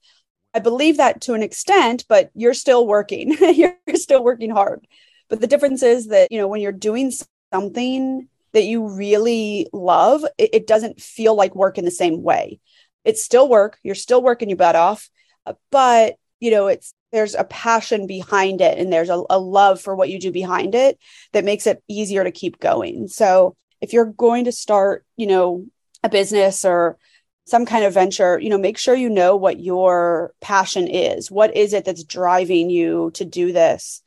I 0.55 0.61
believe 0.61 0.97
that 0.97 1.21
to 1.23 1.35
an 1.35 1.43
extent, 1.43 2.05
but 2.09 2.31
you're 2.35 2.55
still 2.55 2.87
working. 2.87 3.37
you're 3.55 3.77
still 3.95 4.23
working 4.23 4.51
hard. 4.51 4.87
But 5.29 5.41
the 5.41 5.47
difference 5.47 5.83
is 5.83 6.09
that, 6.09 6.33
you 6.33 6.39
know, 6.39 6.49
when 6.49 6.61
you're 6.61 6.73
doing 6.73 7.13
something 7.53 8.29
that 8.53 8.65
you 8.65 8.89
really 8.89 9.69
love, 9.73 10.25
it, 10.39 10.51
it 10.53 10.67
doesn't 10.67 11.01
feel 11.01 11.35
like 11.35 11.55
work 11.55 11.79
in 11.79 11.85
the 11.85 11.91
same 11.91 12.23
way. 12.23 12.61
It's 13.05 13.23
still 13.23 13.49
work. 13.49 13.79
You're 13.83 13.95
still 13.95 14.23
working 14.23 14.49
your 14.49 14.57
butt 14.57 14.77
off, 14.77 15.09
uh, 15.47 15.55
but 15.71 16.17
you 16.41 16.51
know, 16.51 16.69
it's 16.69 16.95
there's 17.11 17.35
a 17.35 17.45
passion 17.45 18.07
behind 18.07 18.61
it 18.61 18.79
and 18.79 18.93
there's 18.93 19.09
a, 19.09 19.23
a 19.31 19.39
love 19.39 19.81
for 19.81 19.97
what 19.97 20.11
you 20.11 20.21
do 20.21 20.31
behind 20.31 20.75
it 20.75 20.99
that 21.33 21.45
makes 21.45 21.67
it 21.67 21.83
easier 21.89 22.23
to 22.23 22.31
keep 22.31 22.61
going. 22.61 23.09
So 23.09 23.57
if 23.81 23.93
you're 23.93 24.07
going 24.07 24.45
to 24.45 24.53
start, 24.53 25.05
you 25.17 25.27
know, 25.27 25.67
a 26.03 26.09
business 26.09 26.65
or 26.65 26.99
some 27.47 27.65
kind 27.65 27.85
of 27.85 27.95
venture, 27.95 28.39
you 28.39 28.51
know, 28.51 28.59
make 28.59 28.77
sure 28.77 28.95
you 28.95 29.09
know 29.09 29.35
what 29.37 29.59
your 29.59 30.35
passion 30.41 30.87
is. 30.87 31.31
What 31.31 31.57
is 31.57 31.73
it 31.73 31.85
that's 31.85 32.05
driving 32.05 32.69
you 32.69 33.11
to 33.15 33.25
do 33.25 33.53
this? 33.53 34.03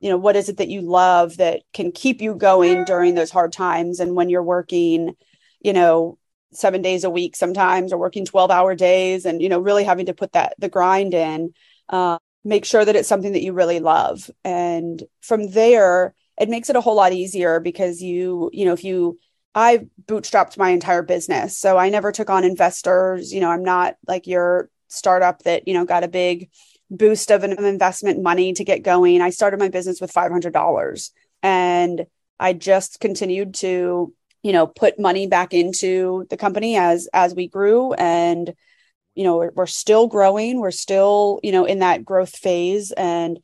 You 0.00 0.10
know, 0.10 0.18
what 0.18 0.36
is 0.36 0.48
it 0.48 0.58
that 0.58 0.68
you 0.68 0.82
love 0.82 1.38
that 1.38 1.62
can 1.72 1.92
keep 1.92 2.20
you 2.20 2.34
going 2.34 2.84
during 2.84 3.14
those 3.14 3.30
hard 3.30 3.52
times 3.52 3.98
and 4.00 4.14
when 4.14 4.28
you're 4.28 4.42
working, 4.42 5.14
you 5.60 5.72
know, 5.72 6.18
7 6.52 6.82
days 6.82 7.04
a 7.04 7.10
week 7.10 7.34
sometimes 7.34 7.94
or 7.94 7.98
working 7.98 8.26
12 8.26 8.50
hour 8.50 8.74
days 8.74 9.24
and 9.24 9.40
you 9.40 9.48
know, 9.48 9.58
really 9.58 9.84
having 9.84 10.06
to 10.06 10.14
put 10.14 10.32
that 10.32 10.54
the 10.58 10.68
grind 10.68 11.14
in. 11.14 11.54
Uh, 11.88 12.18
make 12.44 12.64
sure 12.64 12.84
that 12.84 12.96
it's 12.96 13.08
something 13.08 13.32
that 13.32 13.42
you 13.42 13.52
really 13.52 13.80
love 13.80 14.30
and 14.44 15.02
from 15.20 15.48
there 15.50 16.14
it 16.38 16.48
makes 16.48 16.70
it 16.70 16.76
a 16.76 16.80
whole 16.80 16.96
lot 16.96 17.12
easier 17.12 17.60
because 17.60 18.00
you, 18.00 18.50
you 18.52 18.64
know, 18.64 18.72
if 18.72 18.84
you, 18.84 19.18
I 19.54 19.86
bootstrapped 20.06 20.56
my 20.56 20.70
entire 20.70 21.02
business. 21.02 21.58
So 21.58 21.76
I 21.76 21.90
never 21.90 22.10
took 22.10 22.30
on 22.30 22.44
investors. 22.44 23.32
You 23.32 23.40
know, 23.40 23.50
I'm 23.50 23.64
not 23.64 23.96
like 24.06 24.26
your 24.26 24.70
startup 24.88 25.42
that, 25.42 25.68
you 25.68 25.74
know, 25.74 25.84
got 25.84 26.04
a 26.04 26.08
big 26.08 26.50
boost 26.90 27.30
of 27.30 27.42
an 27.42 27.52
investment 27.64 28.22
money 28.22 28.52
to 28.52 28.64
get 28.64 28.82
going. 28.82 29.20
I 29.20 29.30
started 29.30 29.58
my 29.58 29.68
business 29.68 30.00
with 30.00 30.12
$500 30.12 31.10
and 31.42 32.06
I 32.38 32.52
just 32.52 33.00
continued 33.00 33.54
to, 33.56 34.12
you 34.42 34.52
know, 34.52 34.66
put 34.66 34.98
money 34.98 35.26
back 35.26 35.54
into 35.54 36.26
the 36.28 36.36
company 36.36 36.76
as, 36.76 37.08
as 37.12 37.34
we 37.34 37.48
grew 37.48 37.94
and, 37.94 38.52
you 39.14 39.24
know, 39.24 39.36
we're, 39.36 39.52
we're 39.54 39.66
still 39.66 40.06
growing. 40.06 40.60
We're 40.60 40.70
still, 40.70 41.40
you 41.42 41.52
know, 41.52 41.64
in 41.64 41.78
that 41.78 42.04
growth 42.04 42.36
phase 42.36 42.92
and 42.92 43.38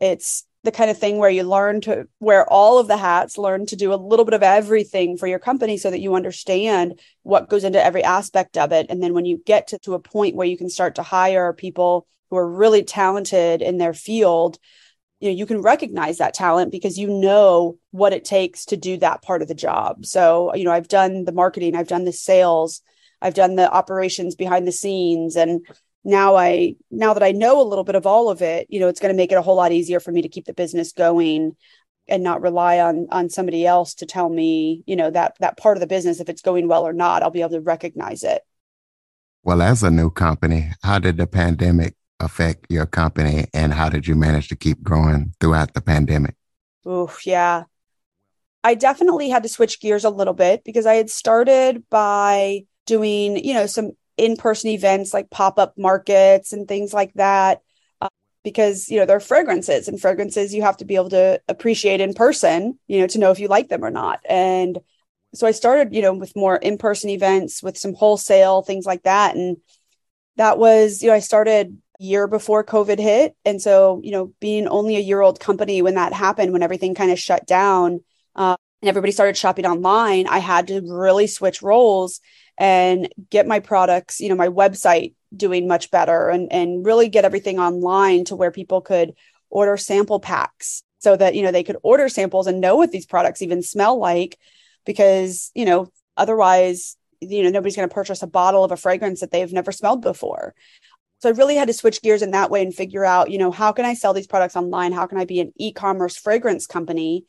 it's 0.00 0.45
the 0.66 0.72
kind 0.72 0.90
of 0.90 0.98
thing 0.98 1.16
where 1.16 1.30
you 1.30 1.44
learn 1.44 1.80
to 1.82 2.06
wear 2.20 2.44
all 2.50 2.78
of 2.78 2.88
the 2.88 2.96
hats, 2.96 3.38
learn 3.38 3.64
to 3.66 3.76
do 3.76 3.94
a 3.94 3.96
little 3.96 4.24
bit 4.24 4.34
of 4.34 4.42
everything 4.42 5.16
for 5.16 5.28
your 5.28 5.38
company 5.38 5.78
so 5.78 5.90
that 5.90 6.00
you 6.00 6.16
understand 6.16 7.00
what 7.22 7.48
goes 7.48 7.64
into 7.64 7.82
every 7.82 8.02
aspect 8.02 8.58
of 8.58 8.72
it. 8.72 8.86
And 8.90 9.00
then 9.00 9.14
when 9.14 9.24
you 9.24 9.40
get 9.46 9.68
to, 9.68 9.78
to 9.78 9.94
a 9.94 10.00
point 10.00 10.34
where 10.34 10.46
you 10.46 10.58
can 10.58 10.68
start 10.68 10.96
to 10.96 11.04
hire 11.04 11.52
people 11.52 12.06
who 12.28 12.36
are 12.36 12.50
really 12.50 12.82
talented 12.82 13.62
in 13.62 13.78
their 13.78 13.94
field, 13.94 14.58
you 15.20 15.30
know, 15.30 15.36
you 15.36 15.46
can 15.46 15.62
recognize 15.62 16.18
that 16.18 16.34
talent 16.34 16.72
because 16.72 16.98
you 16.98 17.08
know 17.08 17.78
what 17.92 18.12
it 18.12 18.24
takes 18.24 18.66
to 18.66 18.76
do 18.76 18.96
that 18.98 19.22
part 19.22 19.42
of 19.42 19.48
the 19.48 19.54
job. 19.54 20.04
So, 20.04 20.52
you 20.54 20.64
know, 20.64 20.72
I've 20.72 20.88
done 20.88 21.24
the 21.24 21.32
marketing, 21.32 21.76
I've 21.76 21.88
done 21.88 22.04
the 22.04 22.12
sales, 22.12 22.82
I've 23.22 23.34
done 23.34 23.54
the 23.54 23.72
operations 23.72 24.34
behind 24.34 24.66
the 24.66 24.72
scenes 24.72 25.36
and 25.36 25.64
now 26.06 26.36
I 26.36 26.76
now 26.90 27.14
that 27.14 27.22
I 27.24 27.32
know 27.32 27.60
a 27.60 27.66
little 27.66 27.84
bit 27.84 27.96
of 27.96 28.06
all 28.06 28.30
of 28.30 28.40
it, 28.40 28.68
you 28.70 28.78
know, 28.78 28.86
it's 28.86 29.00
going 29.00 29.12
to 29.12 29.16
make 29.16 29.32
it 29.32 29.38
a 29.38 29.42
whole 29.42 29.56
lot 29.56 29.72
easier 29.72 29.98
for 29.98 30.12
me 30.12 30.22
to 30.22 30.28
keep 30.28 30.46
the 30.46 30.54
business 30.54 30.92
going 30.92 31.56
and 32.08 32.22
not 32.22 32.40
rely 32.40 32.78
on 32.78 33.08
on 33.10 33.28
somebody 33.28 33.66
else 33.66 33.92
to 33.94 34.06
tell 34.06 34.28
me, 34.28 34.84
you 34.86 34.94
know, 34.94 35.10
that 35.10 35.36
that 35.40 35.58
part 35.58 35.76
of 35.76 35.80
the 35.80 35.86
business 35.88 36.20
if 36.20 36.28
it's 36.28 36.42
going 36.42 36.68
well 36.68 36.86
or 36.86 36.92
not, 36.92 37.22
I'll 37.22 37.30
be 37.30 37.40
able 37.40 37.50
to 37.50 37.60
recognize 37.60 38.22
it. 38.22 38.42
Well, 39.42 39.60
as 39.60 39.82
a 39.82 39.90
new 39.90 40.10
company, 40.10 40.70
how 40.82 41.00
did 41.00 41.16
the 41.16 41.26
pandemic 41.26 41.96
affect 42.20 42.66
your 42.70 42.86
company 42.86 43.46
and 43.52 43.74
how 43.74 43.88
did 43.88 44.06
you 44.06 44.14
manage 44.14 44.48
to 44.48 44.56
keep 44.56 44.82
growing 44.82 45.34
throughout 45.40 45.74
the 45.74 45.80
pandemic? 45.80 46.36
Oh, 46.84 47.12
yeah. 47.24 47.64
I 48.62 48.74
definitely 48.74 49.28
had 49.28 49.42
to 49.42 49.48
switch 49.48 49.80
gears 49.80 50.04
a 50.04 50.10
little 50.10 50.34
bit 50.34 50.62
because 50.64 50.86
I 50.86 50.94
had 50.94 51.10
started 51.10 51.84
by 51.90 52.64
doing, 52.86 53.44
you 53.44 53.54
know, 53.54 53.66
some 53.66 53.92
in-person 54.16 54.70
events 54.70 55.12
like 55.12 55.30
pop-up 55.30 55.74
markets 55.76 56.52
and 56.52 56.66
things 56.66 56.92
like 56.92 57.12
that 57.14 57.60
uh, 58.00 58.08
because 58.44 58.88
you 58.88 58.98
know 58.98 59.06
they're 59.06 59.20
fragrances 59.20 59.88
and 59.88 60.00
fragrances 60.00 60.54
you 60.54 60.62
have 60.62 60.76
to 60.76 60.84
be 60.84 60.96
able 60.96 61.10
to 61.10 61.40
appreciate 61.48 62.00
in 62.00 62.14
person 62.14 62.78
you 62.86 63.00
know 63.00 63.06
to 63.06 63.18
know 63.18 63.30
if 63.30 63.38
you 63.38 63.48
like 63.48 63.68
them 63.68 63.84
or 63.84 63.90
not. 63.90 64.20
And 64.28 64.78
so 65.34 65.46
i 65.46 65.50
started 65.50 65.94
you 65.94 66.02
know 66.02 66.14
with 66.14 66.34
more 66.36 66.56
in-person 66.56 67.10
events 67.10 67.62
with 67.62 67.76
some 67.76 67.94
wholesale 67.94 68.62
things 68.62 68.86
like 68.86 69.02
that. 69.02 69.36
And 69.36 69.58
that 70.36 70.58
was 70.58 71.02
you 71.02 71.08
know 71.08 71.14
i 71.14 71.20
started 71.20 71.76
year 71.98 72.26
before 72.26 72.64
covid 72.64 72.98
hit. 72.98 73.34
And 73.44 73.60
so 73.60 74.00
you 74.02 74.12
know 74.12 74.32
being 74.40 74.68
only 74.68 74.96
a 74.96 75.00
year 75.00 75.20
old 75.20 75.40
company 75.40 75.82
when 75.82 75.94
that 75.94 76.12
happened 76.12 76.52
when 76.52 76.62
everything 76.62 76.94
kind 76.94 77.10
of 77.10 77.18
shut 77.18 77.46
down 77.46 78.00
uh, 78.34 78.56
and 78.82 78.88
everybody 78.88 79.12
started 79.12 79.36
shopping 79.36 79.66
online 79.66 80.26
i 80.26 80.38
had 80.38 80.66
to 80.68 80.80
really 80.86 81.26
switch 81.26 81.62
roles 81.62 82.20
and 82.58 83.08
get 83.30 83.46
my 83.46 83.60
products, 83.60 84.20
you 84.20 84.28
know, 84.28 84.34
my 84.34 84.48
website 84.48 85.14
doing 85.36 85.68
much 85.68 85.90
better 85.90 86.28
and, 86.28 86.50
and 86.52 86.86
really 86.86 87.08
get 87.08 87.24
everything 87.24 87.58
online 87.58 88.24
to 88.24 88.36
where 88.36 88.50
people 88.50 88.80
could 88.80 89.14
order 89.50 89.76
sample 89.76 90.20
packs 90.20 90.82
so 90.98 91.16
that, 91.16 91.34
you 91.34 91.42
know, 91.42 91.52
they 91.52 91.62
could 91.62 91.76
order 91.82 92.08
samples 92.08 92.46
and 92.46 92.60
know 92.60 92.76
what 92.76 92.92
these 92.92 93.06
products 93.06 93.42
even 93.42 93.62
smell 93.62 93.98
like 93.98 94.38
because, 94.84 95.50
you 95.54 95.64
know, 95.64 95.88
otherwise, 96.16 96.96
you 97.20 97.42
know, 97.42 97.50
nobody's 97.50 97.76
going 97.76 97.88
to 97.88 97.94
purchase 97.94 98.22
a 98.22 98.26
bottle 98.26 98.64
of 98.64 98.72
a 98.72 98.76
fragrance 98.76 99.20
that 99.20 99.30
they've 99.30 99.52
never 99.52 99.72
smelled 99.72 100.00
before. 100.00 100.54
So 101.18 101.28
I 101.28 101.32
really 101.32 101.56
had 101.56 101.68
to 101.68 101.74
switch 101.74 102.02
gears 102.02 102.22
in 102.22 102.30
that 102.32 102.50
way 102.50 102.62
and 102.62 102.74
figure 102.74 103.04
out, 103.04 103.30
you 103.30 103.38
know, 103.38 103.50
how 103.50 103.72
can 103.72 103.84
I 103.84 103.94
sell 103.94 104.14
these 104.14 104.26
products 104.26 104.56
online? 104.56 104.92
How 104.92 105.06
can 105.06 105.18
I 105.18 105.24
be 105.24 105.40
an 105.40 105.52
e-commerce 105.56 106.16
fragrance 106.16 106.66
company 106.66 107.24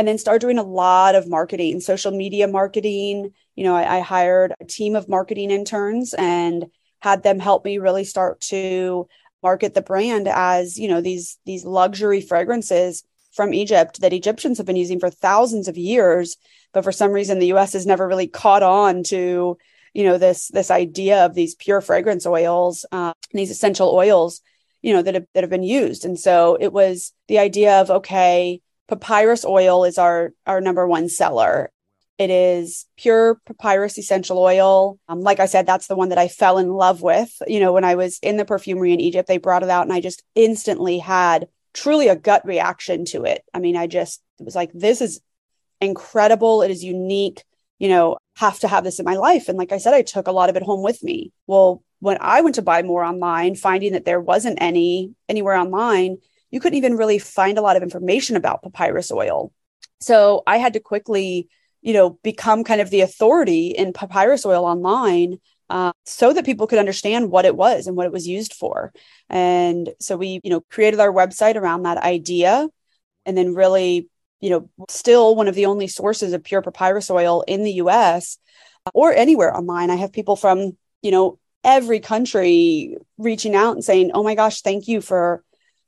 and 0.00 0.08
then 0.08 0.16
start 0.16 0.40
doing 0.40 0.56
a 0.56 0.62
lot 0.62 1.14
of 1.14 1.28
marketing, 1.28 1.78
social 1.78 2.10
media 2.10 2.48
marketing. 2.48 3.34
You 3.54 3.64
know, 3.64 3.76
I, 3.76 3.98
I 3.98 4.00
hired 4.00 4.54
a 4.58 4.64
team 4.64 4.96
of 4.96 5.10
marketing 5.10 5.50
interns 5.50 6.14
and 6.14 6.64
had 7.02 7.22
them 7.22 7.38
help 7.38 7.66
me 7.66 7.76
really 7.76 8.04
start 8.04 8.40
to 8.40 9.08
market 9.42 9.74
the 9.74 9.82
brand 9.82 10.26
as 10.26 10.78
you 10.78 10.88
know 10.88 11.02
these 11.02 11.38
these 11.44 11.66
luxury 11.66 12.22
fragrances 12.22 13.04
from 13.32 13.52
Egypt 13.52 14.00
that 14.00 14.14
Egyptians 14.14 14.56
have 14.56 14.66
been 14.66 14.74
using 14.74 14.98
for 14.98 15.10
thousands 15.10 15.68
of 15.68 15.76
years, 15.76 16.38
but 16.72 16.82
for 16.82 16.92
some 16.92 17.12
reason 17.12 17.38
the 17.38 17.48
U.S. 17.48 17.74
has 17.74 17.84
never 17.84 18.08
really 18.08 18.26
caught 18.26 18.62
on 18.62 19.02
to 19.02 19.58
you 19.92 20.04
know 20.04 20.16
this 20.16 20.48
this 20.48 20.70
idea 20.70 21.26
of 21.26 21.34
these 21.34 21.54
pure 21.56 21.82
fragrance 21.82 22.24
oils, 22.24 22.86
uh, 22.90 23.12
these 23.34 23.50
essential 23.50 23.90
oils, 23.90 24.40
you 24.80 24.94
know 24.94 25.02
that 25.02 25.12
have 25.12 25.26
that 25.34 25.44
have 25.44 25.50
been 25.50 25.62
used. 25.62 26.06
And 26.06 26.18
so 26.18 26.56
it 26.58 26.72
was 26.72 27.12
the 27.28 27.38
idea 27.38 27.82
of 27.82 27.90
okay, 27.90 28.62
papyrus 28.90 29.44
oil 29.44 29.84
is 29.84 29.98
our 29.98 30.32
our 30.46 30.60
number 30.60 30.86
one 30.86 31.08
seller. 31.08 31.70
It 32.18 32.28
is 32.28 32.86
pure 32.98 33.40
papyrus 33.46 33.96
essential 33.96 34.38
oil. 34.38 34.98
Um, 35.08 35.20
like 35.20 35.40
i 35.40 35.46
said 35.46 35.64
that's 35.66 35.86
the 35.86 35.96
one 35.96 36.10
that 36.10 36.18
i 36.18 36.28
fell 36.28 36.58
in 36.58 36.68
love 36.68 37.00
with. 37.00 37.30
You 37.46 37.60
know 37.60 37.72
when 37.72 37.84
i 37.84 37.94
was 37.94 38.18
in 38.18 38.36
the 38.36 38.44
perfumery 38.44 38.92
in 38.92 39.00
egypt 39.00 39.28
they 39.28 39.38
brought 39.38 39.62
it 39.62 39.70
out 39.70 39.84
and 39.84 39.92
i 39.92 40.00
just 40.00 40.22
instantly 40.34 40.98
had 40.98 41.48
truly 41.72 42.08
a 42.08 42.16
gut 42.16 42.44
reaction 42.44 43.04
to 43.06 43.24
it. 43.24 43.42
I 43.54 43.60
mean 43.60 43.76
i 43.76 43.86
just 43.86 44.22
it 44.40 44.44
was 44.44 44.56
like 44.56 44.72
this 44.74 45.00
is 45.00 45.20
incredible. 45.80 46.62
It 46.62 46.70
is 46.70 46.84
unique. 46.84 47.44
You 47.78 47.88
know 47.88 48.18
have 48.36 48.58
to 48.60 48.68
have 48.68 48.84
this 48.84 48.98
in 48.98 49.04
my 49.04 49.16
life. 49.16 49.48
And 49.48 49.56
like 49.56 49.72
i 49.72 49.78
said 49.78 49.94
i 49.94 50.02
took 50.02 50.26
a 50.26 50.32
lot 50.32 50.50
of 50.50 50.56
it 50.56 50.62
home 50.62 50.82
with 50.82 51.02
me. 51.02 51.32
Well 51.46 51.82
when 52.00 52.16
I 52.20 52.40
went 52.40 52.54
to 52.56 52.62
buy 52.62 52.82
more 52.82 53.04
online, 53.04 53.54
finding 53.54 53.92
that 53.92 54.06
there 54.06 54.20
wasn't 54.20 54.60
any 54.60 55.14
anywhere 55.28 55.54
online, 55.54 56.18
you 56.50 56.60
couldn't 56.60 56.78
even 56.78 56.96
really 56.96 57.18
find 57.18 57.58
a 57.58 57.62
lot 57.62 57.76
of 57.76 57.82
information 57.82 58.36
about 58.36 58.62
papyrus 58.62 59.10
oil. 59.10 59.52
So 60.00 60.42
I 60.46 60.56
had 60.56 60.72
to 60.74 60.80
quickly, 60.80 61.48
you 61.82 61.92
know, 61.92 62.18
become 62.22 62.64
kind 62.64 62.80
of 62.80 62.90
the 62.90 63.02
authority 63.02 63.68
in 63.68 63.92
papyrus 63.92 64.44
oil 64.44 64.64
online 64.64 65.38
uh, 65.68 65.92
so 66.04 66.32
that 66.32 66.44
people 66.44 66.66
could 66.66 66.78
understand 66.78 67.30
what 67.30 67.44
it 67.44 67.54
was 67.56 67.86
and 67.86 67.96
what 67.96 68.06
it 68.06 68.12
was 68.12 68.26
used 68.26 68.54
for. 68.54 68.92
And 69.28 69.90
so 70.00 70.16
we, 70.16 70.40
you 70.42 70.50
know, 70.50 70.62
created 70.70 70.98
our 70.98 71.12
website 71.12 71.54
around 71.54 71.82
that 71.82 71.98
idea 71.98 72.68
and 73.24 73.36
then 73.36 73.54
really, 73.54 74.08
you 74.40 74.50
know, 74.50 74.68
still 74.88 75.36
one 75.36 75.46
of 75.46 75.54
the 75.54 75.66
only 75.66 75.86
sources 75.86 76.32
of 76.32 76.42
pure 76.42 76.62
papyrus 76.62 77.10
oil 77.10 77.42
in 77.46 77.62
the 77.62 77.74
US 77.74 78.38
or 78.94 79.14
anywhere 79.14 79.54
online. 79.56 79.90
I 79.90 79.96
have 79.96 80.12
people 80.12 80.34
from, 80.36 80.76
you 81.02 81.10
know, 81.10 81.38
every 81.62 82.00
country 82.00 82.96
reaching 83.18 83.54
out 83.54 83.72
and 83.72 83.84
saying, 83.84 84.10
"Oh 84.14 84.22
my 84.22 84.34
gosh, 84.34 84.62
thank 84.62 84.88
you 84.88 85.00
for, 85.00 85.44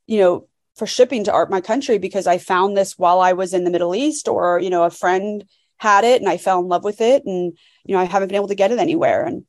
you 0.06 0.18
know, 0.20 0.48
for 0.76 0.86
shipping 0.86 1.24
to 1.24 1.32
art 1.32 1.50
my 1.50 1.60
country 1.60 1.98
because 1.98 2.26
I 2.26 2.38
found 2.38 2.76
this 2.76 2.98
while 2.98 3.20
I 3.20 3.34
was 3.34 3.52
in 3.52 3.64
the 3.64 3.70
Middle 3.70 3.94
East 3.94 4.28
or, 4.28 4.58
you 4.58 4.70
know, 4.70 4.84
a 4.84 4.90
friend 4.90 5.44
had 5.78 6.04
it 6.04 6.20
and 6.20 6.30
I 6.30 6.38
fell 6.38 6.60
in 6.60 6.68
love 6.68 6.84
with 6.84 7.00
it 7.00 7.24
and, 7.26 7.56
you 7.84 7.94
know, 7.94 8.00
I 8.00 8.04
haven't 8.04 8.28
been 8.28 8.36
able 8.36 8.48
to 8.48 8.54
get 8.54 8.72
it 8.72 8.78
anywhere." 8.78 9.24
And 9.24 9.44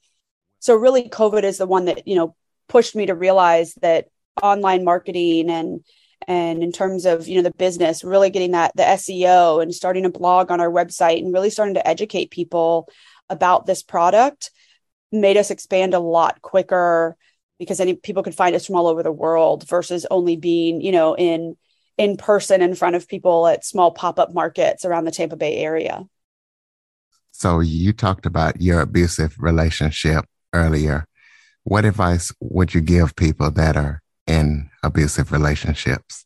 so 0.59 0.75
really 0.75 1.09
COVID 1.09 1.43
is 1.43 1.57
the 1.57 1.67
one 1.67 1.85
that, 1.85 2.07
you 2.07 2.15
know, 2.15 2.35
pushed 2.67 2.95
me 2.95 3.05
to 3.05 3.15
realize 3.15 3.73
that 3.75 4.07
online 4.41 4.83
marketing 4.83 5.49
and 5.49 5.83
and 6.27 6.63
in 6.63 6.71
terms 6.71 7.05
of 7.05 7.27
you 7.27 7.35
know 7.35 7.41
the 7.41 7.51
business 7.51 8.03
really 8.03 8.29
getting 8.29 8.51
that 8.51 8.71
the 8.75 8.83
seo 8.83 9.61
and 9.61 9.73
starting 9.73 10.05
a 10.05 10.09
blog 10.09 10.49
on 10.49 10.61
our 10.61 10.71
website 10.71 11.19
and 11.19 11.33
really 11.33 11.49
starting 11.49 11.75
to 11.75 11.87
educate 11.87 12.31
people 12.31 12.87
about 13.29 13.65
this 13.65 13.83
product 13.83 14.51
made 15.11 15.37
us 15.37 15.51
expand 15.51 15.93
a 15.93 15.99
lot 15.99 16.41
quicker 16.41 17.15
because 17.59 17.79
any 17.79 17.95
people 17.95 18.23
could 18.23 18.35
find 18.35 18.55
us 18.55 18.65
from 18.65 18.75
all 18.75 18.87
over 18.87 19.03
the 19.03 19.11
world 19.11 19.67
versus 19.67 20.05
only 20.11 20.35
being 20.35 20.81
you 20.81 20.91
know 20.91 21.15
in 21.15 21.55
in 21.97 22.17
person 22.17 22.61
in 22.61 22.75
front 22.75 22.95
of 22.95 23.07
people 23.07 23.47
at 23.47 23.65
small 23.65 23.91
pop-up 23.91 24.33
markets 24.33 24.83
around 24.83 25.05
the 25.05 25.11
tampa 25.11 25.35
bay 25.35 25.57
area. 25.57 26.05
So 27.31 27.59
you 27.59 27.93
talked 27.93 28.25
about 28.25 28.61
your 28.61 28.81
abusive 28.81 29.35
relationship 29.39 30.25
earlier. 30.53 31.05
What 31.63 31.85
advice 31.85 32.31
would 32.39 32.73
you 32.73 32.81
give 32.81 33.15
people 33.15 33.49
that 33.51 33.75
are 33.75 34.01
in 34.27 34.69
abusive 34.83 35.31
relationships? 35.31 36.25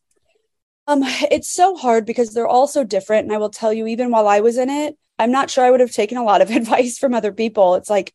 Um 0.87 1.03
it's 1.31 1.49
so 1.49 1.75
hard 1.75 2.05
because 2.05 2.33
they're 2.33 2.47
all 2.47 2.67
so 2.67 2.83
different 2.83 3.25
and 3.25 3.33
i 3.33 3.37
will 3.37 3.49
tell 3.49 3.73
you 3.73 3.87
even 3.87 4.09
while 4.09 4.27
i 4.27 4.39
was 4.39 4.57
in 4.57 4.69
it 4.69 4.97
i'm 5.19 5.31
not 5.31 5.49
sure 5.49 5.65
i 5.65 5.69
would 5.71 5.81
have 5.81 5.91
taken 5.91 6.17
a 6.17 6.23
lot 6.23 6.41
of 6.41 6.49
advice 6.59 6.97
from 6.97 7.13
other 7.13 7.33
people. 7.33 7.75
It's 7.75 7.89
like 7.89 8.13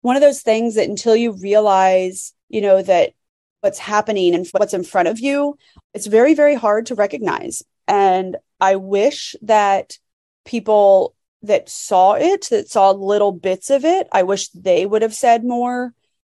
one 0.00 0.16
of 0.16 0.22
those 0.22 0.40
things 0.40 0.76
that 0.76 0.88
until 0.88 1.16
you 1.16 1.32
realize, 1.32 2.32
you 2.48 2.60
know, 2.60 2.82
that 2.82 3.12
what's 3.60 3.78
happening 3.78 4.34
and 4.34 4.46
what's 4.52 4.74
in 4.74 4.84
front 4.84 5.08
of 5.08 5.18
you, 5.18 5.56
it's 5.94 6.06
very, 6.06 6.34
very 6.34 6.54
hard 6.54 6.86
to 6.86 6.94
recognize. 6.94 7.62
And 7.88 8.36
I 8.60 8.76
wish 8.76 9.34
that 9.42 9.98
people 10.44 11.14
that 11.42 11.68
saw 11.68 12.14
it, 12.14 12.48
that 12.50 12.68
saw 12.68 12.90
little 12.90 13.32
bits 13.32 13.70
of 13.70 13.84
it, 13.84 14.08
I 14.12 14.22
wish 14.22 14.48
they 14.50 14.86
would 14.86 15.02
have 15.02 15.14
said 15.14 15.44
more. 15.44 15.92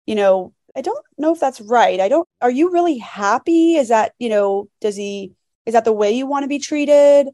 You 0.05 0.15
know, 0.15 0.53
I 0.75 0.81
don't 0.81 1.03
know 1.17 1.33
if 1.33 1.39
that's 1.39 1.61
right. 1.61 1.99
I 1.99 2.07
don't, 2.07 2.27
are 2.41 2.51
you 2.51 2.71
really 2.71 2.97
happy? 2.97 3.75
Is 3.75 3.89
that, 3.89 4.13
you 4.19 4.29
know, 4.29 4.69
does 4.79 4.95
he, 4.95 5.33
is 5.65 5.73
that 5.73 5.85
the 5.85 5.93
way 5.93 6.11
you 6.11 6.27
want 6.27 6.43
to 6.43 6.47
be 6.47 6.59
treated? 6.59 7.29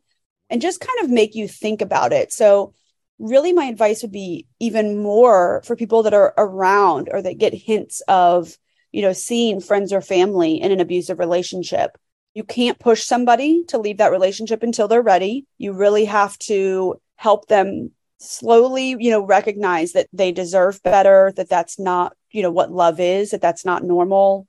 And 0.49 0.61
just 0.61 0.79
kind 0.79 1.03
of 1.03 1.09
make 1.09 1.35
you 1.35 1.47
think 1.47 1.81
about 1.81 2.13
it. 2.13 2.31
So, 2.31 2.73
really 3.19 3.53
my 3.53 3.65
advice 3.65 4.01
would 4.01 4.11
be 4.11 4.45
even 4.59 5.01
more 5.01 5.61
for 5.65 5.75
people 5.75 6.03
that 6.03 6.13
are 6.13 6.33
around 6.37 7.09
or 7.11 7.21
that 7.21 7.37
get 7.37 7.53
hints 7.53 8.01
of 8.07 8.57
you 8.93 9.01
know 9.01 9.11
seeing 9.11 9.59
friends 9.59 9.91
or 9.91 10.01
family 10.01 10.61
in 10.61 10.71
an 10.71 10.79
abusive 10.79 11.19
relationship 11.19 11.97
you 12.33 12.43
can't 12.43 12.79
push 12.79 13.03
somebody 13.03 13.63
to 13.65 13.77
leave 13.77 13.97
that 13.97 14.11
relationship 14.11 14.63
until 14.63 14.87
they're 14.87 15.01
ready 15.01 15.45
you 15.57 15.73
really 15.73 16.05
have 16.05 16.37
to 16.39 16.95
help 17.17 17.47
them 17.47 17.91
slowly 18.19 18.95
you 18.99 19.11
know 19.11 19.25
recognize 19.25 19.91
that 19.91 20.07
they 20.13 20.31
deserve 20.31 20.81
better 20.83 21.33
that 21.35 21.49
that's 21.49 21.77
not 21.77 22.15
you 22.31 22.41
know 22.41 22.51
what 22.51 22.71
love 22.71 23.01
is 23.01 23.31
that 23.31 23.41
that's 23.41 23.65
not 23.65 23.83
normal 23.83 24.47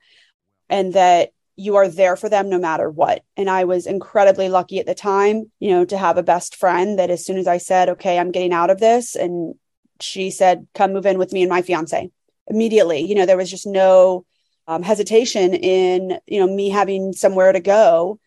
and 0.68 0.92
that 0.92 1.30
you 1.56 1.76
are 1.76 1.88
there 1.88 2.16
for 2.16 2.28
them 2.28 2.48
no 2.48 2.58
matter 2.58 2.90
what. 2.90 3.22
And 3.36 3.48
I 3.48 3.64
was 3.64 3.86
incredibly 3.86 4.48
lucky 4.48 4.80
at 4.80 4.86
the 4.86 4.94
time, 4.94 5.50
you 5.60 5.70
know, 5.70 5.84
to 5.84 5.96
have 5.96 6.18
a 6.18 6.22
best 6.22 6.56
friend 6.56 6.98
that 6.98 7.10
as 7.10 7.24
soon 7.24 7.38
as 7.38 7.46
I 7.46 7.58
said, 7.58 7.88
okay, 7.90 8.18
I'm 8.18 8.32
getting 8.32 8.52
out 8.52 8.70
of 8.70 8.80
this, 8.80 9.14
and 9.14 9.54
she 10.00 10.30
said, 10.30 10.66
come 10.74 10.92
move 10.92 11.06
in 11.06 11.18
with 11.18 11.32
me 11.32 11.42
and 11.42 11.50
my 11.50 11.62
fiance 11.62 12.10
immediately. 12.48 13.00
You 13.00 13.14
know, 13.14 13.26
there 13.26 13.36
was 13.36 13.50
just 13.50 13.66
no 13.66 14.26
um, 14.66 14.82
hesitation 14.82 15.54
in, 15.54 16.18
you 16.26 16.40
know, 16.40 16.52
me 16.52 16.68
having 16.70 17.12
somewhere 17.12 17.52
to 17.52 17.60
go. 17.60 18.18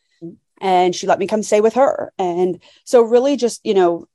And 0.59 0.95
she 0.95 1.07
let 1.07 1.19
me 1.19 1.27
come 1.27 1.43
stay 1.43 1.61
with 1.61 1.75
her. 1.75 2.11
And 2.17 2.61
so, 2.83 3.03
really, 3.03 3.35
just, 3.35 3.63
you 3.63 3.75
know, 3.75 4.07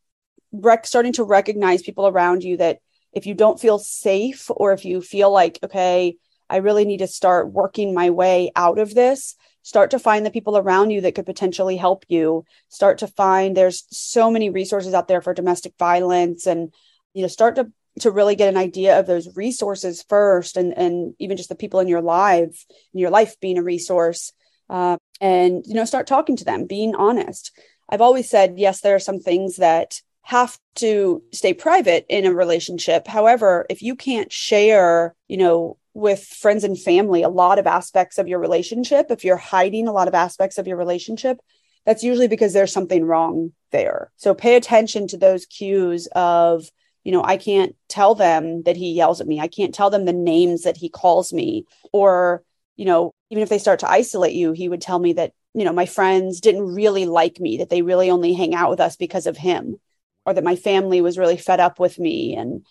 rec- 0.52 0.86
starting 0.86 1.12
to 1.14 1.24
recognize 1.24 1.82
people 1.82 2.06
around 2.06 2.42
you 2.42 2.56
that 2.56 2.80
if 3.12 3.26
you 3.26 3.34
don't 3.34 3.60
feel 3.60 3.78
safe 3.78 4.50
or 4.50 4.72
if 4.72 4.84
you 4.84 5.00
feel 5.00 5.30
like, 5.30 5.58
okay, 5.62 6.16
I 6.48 6.56
really 6.56 6.84
need 6.84 6.98
to 6.98 7.06
start 7.06 7.52
working 7.52 7.94
my 7.94 8.10
way 8.10 8.50
out 8.56 8.78
of 8.78 8.94
this. 8.94 9.36
Start 9.62 9.92
to 9.92 9.98
find 9.98 10.26
the 10.26 10.30
people 10.30 10.58
around 10.58 10.90
you 10.90 11.00
that 11.02 11.14
could 11.14 11.26
potentially 11.26 11.76
help 11.76 12.04
you. 12.08 12.44
Start 12.68 12.98
to 12.98 13.06
find 13.06 13.56
there's 13.56 13.84
so 13.90 14.30
many 14.30 14.50
resources 14.50 14.92
out 14.92 15.08
there 15.08 15.22
for 15.22 15.32
domestic 15.32 15.74
violence 15.78 16.46
and 16.46 16.72
you 17.14 17.22
know 17.22 17.28
start 17.28 17.56
to 17.56 17.70
to 18.00 18.10
really 18.10 18.34
get 18.36 18.48
an 18.48 18.56
idea 18.56 18.98
of 18.98 19.06
those 19.06 19.36
resources 19.36 20.04
first 20.08 20.56
and 20.56 20.76
and 20.76 21.14
even 21.18 21.36
just 21.36 21.48
the 21.48 21.54
people 21.54 21.80
in 21.80 21.88
your 21.88 22.00
life 22.00 22.64
in 22.94 23.00
your 23.00 23.10
life 23.10 23.38
being 23.40 23.58
a 23.58 23.62
resource 23.62 24.32
uh, 24.70 24.96
and 25.20 25.64
you 25.66 25.74
know 25.74 25.84
start 25.84 26.06
talking 26.06 26.36
to 26.36 26.44
them 26.44 26.66
being 26.66 26.94
honest. 26.94 27.52
I've 27.88 28.00
always 28.00 28.28
said 28.28 28.58
yes 28.58 28.80
there 28.80 28.94
are 28.94 29.00
some 29.00 29.20
things 29.20 29.56
that 29.56 30.00
have 30.22 30.56
to 30.76 31.22
stay 31.32 31.52
private 31.52 32.06
in 32.08 32.24
a 32.24 32.32
relationship. 32.32 33.06
However 33.06 33.66
if 33.68 33.82
you 33.82 33.96
can't 33.96 34.32
share 34.32 35.14
you 35.28 35.36
know 35.36 35.76
with 35.94 36.24
friends 36.24 36.64
and 36.64 36.80
family 36.80 37.22
a 37.22 37.28
lot 37.28 37.58
of 37.58 37.66
aspects 37.66 38.16
of 38.16 38.26
your 38.26 38.38
relationship 38.38 39.10
if 39.10 39.24
you're 39.24 39.36
hiding 39.36 39.86
a 39.86 39.92
lot 39.92 40.08
of 40.08 40.14
aspects 40.14 40.56
of 40.56 40.66
your 40.66 40.78
relationship 40.78 41.38
that's 41.84 42.04
usually 42.04 42.28
because 42.28 42.52
there's 42.52 42.72
something 42.72 43.04
wrong 43.04 43.52
there. 43.72 44.12
So 44.16 44.34
pay 44.34 44.56
attention 44.56 45.08
to 45.08 45.16
those 45.16 45.46
cues 45.46 46.06
of 46.14 46.64
you 47.04 47.12
know 47.12 47.22
i 47.22 47.36
can't 47.36 47.74
tell 47.92 48.14
them 48.14 48.62
that 48.62 48.76
he 48.76 48.92
yells 48.92 49.20
at 49.20 49.26
me. 49.26 49.38
I 49.38 49.48
can't 49.48 49.74
tell 49.74 49.90
them 49.90 50.06
the 50.06 50.14
names 50.14 50.62
that 50.62 50.78
he 50.78 50.88
calls 50.88 51.32
me. 51.32 51.66
Or 51.92 52.42
you 52.76 52.86
know 52.86 53.12
even 53.30 53.42
if 53.42 53.48
they 53.50 53.58
start 53.58 53.80
to 53.80 53.90
isolate 53.90 54.34
you 54.34 54.52
he 54.52 54.68
would 54.68 54.80
tell 54.80 54.98
me 54.98 55.12
that 55.14 55.32
you 55.54 55.64
know 55.64 55.72
my 55.72 55.86
friends 55.86 56.40
didn't 56.40 56.74
really 56.74 57.04
like 57.04 57.38
me 57.38 57.58
that 57.58 57.68
they 57.68 57.82
really 57.82 58.10
only 58.10 58.32
hang 58.32 58.54
out 58.54 58.70
with 58.70 58.80
us 58.80 58.96
because 58.96 59.26
of 59.26 59.36
him 59.36 59.76
or 60.24 60.32
that 60.32 60.44
my 60.44 60.56
family 60.56 61.00
was 61.02 61.18
really 61.18 61.36
fed 61.36 61.60
up 61.60 61.78
with 61.78 61.98
me. 61.98 62.34
And 62.34 62.64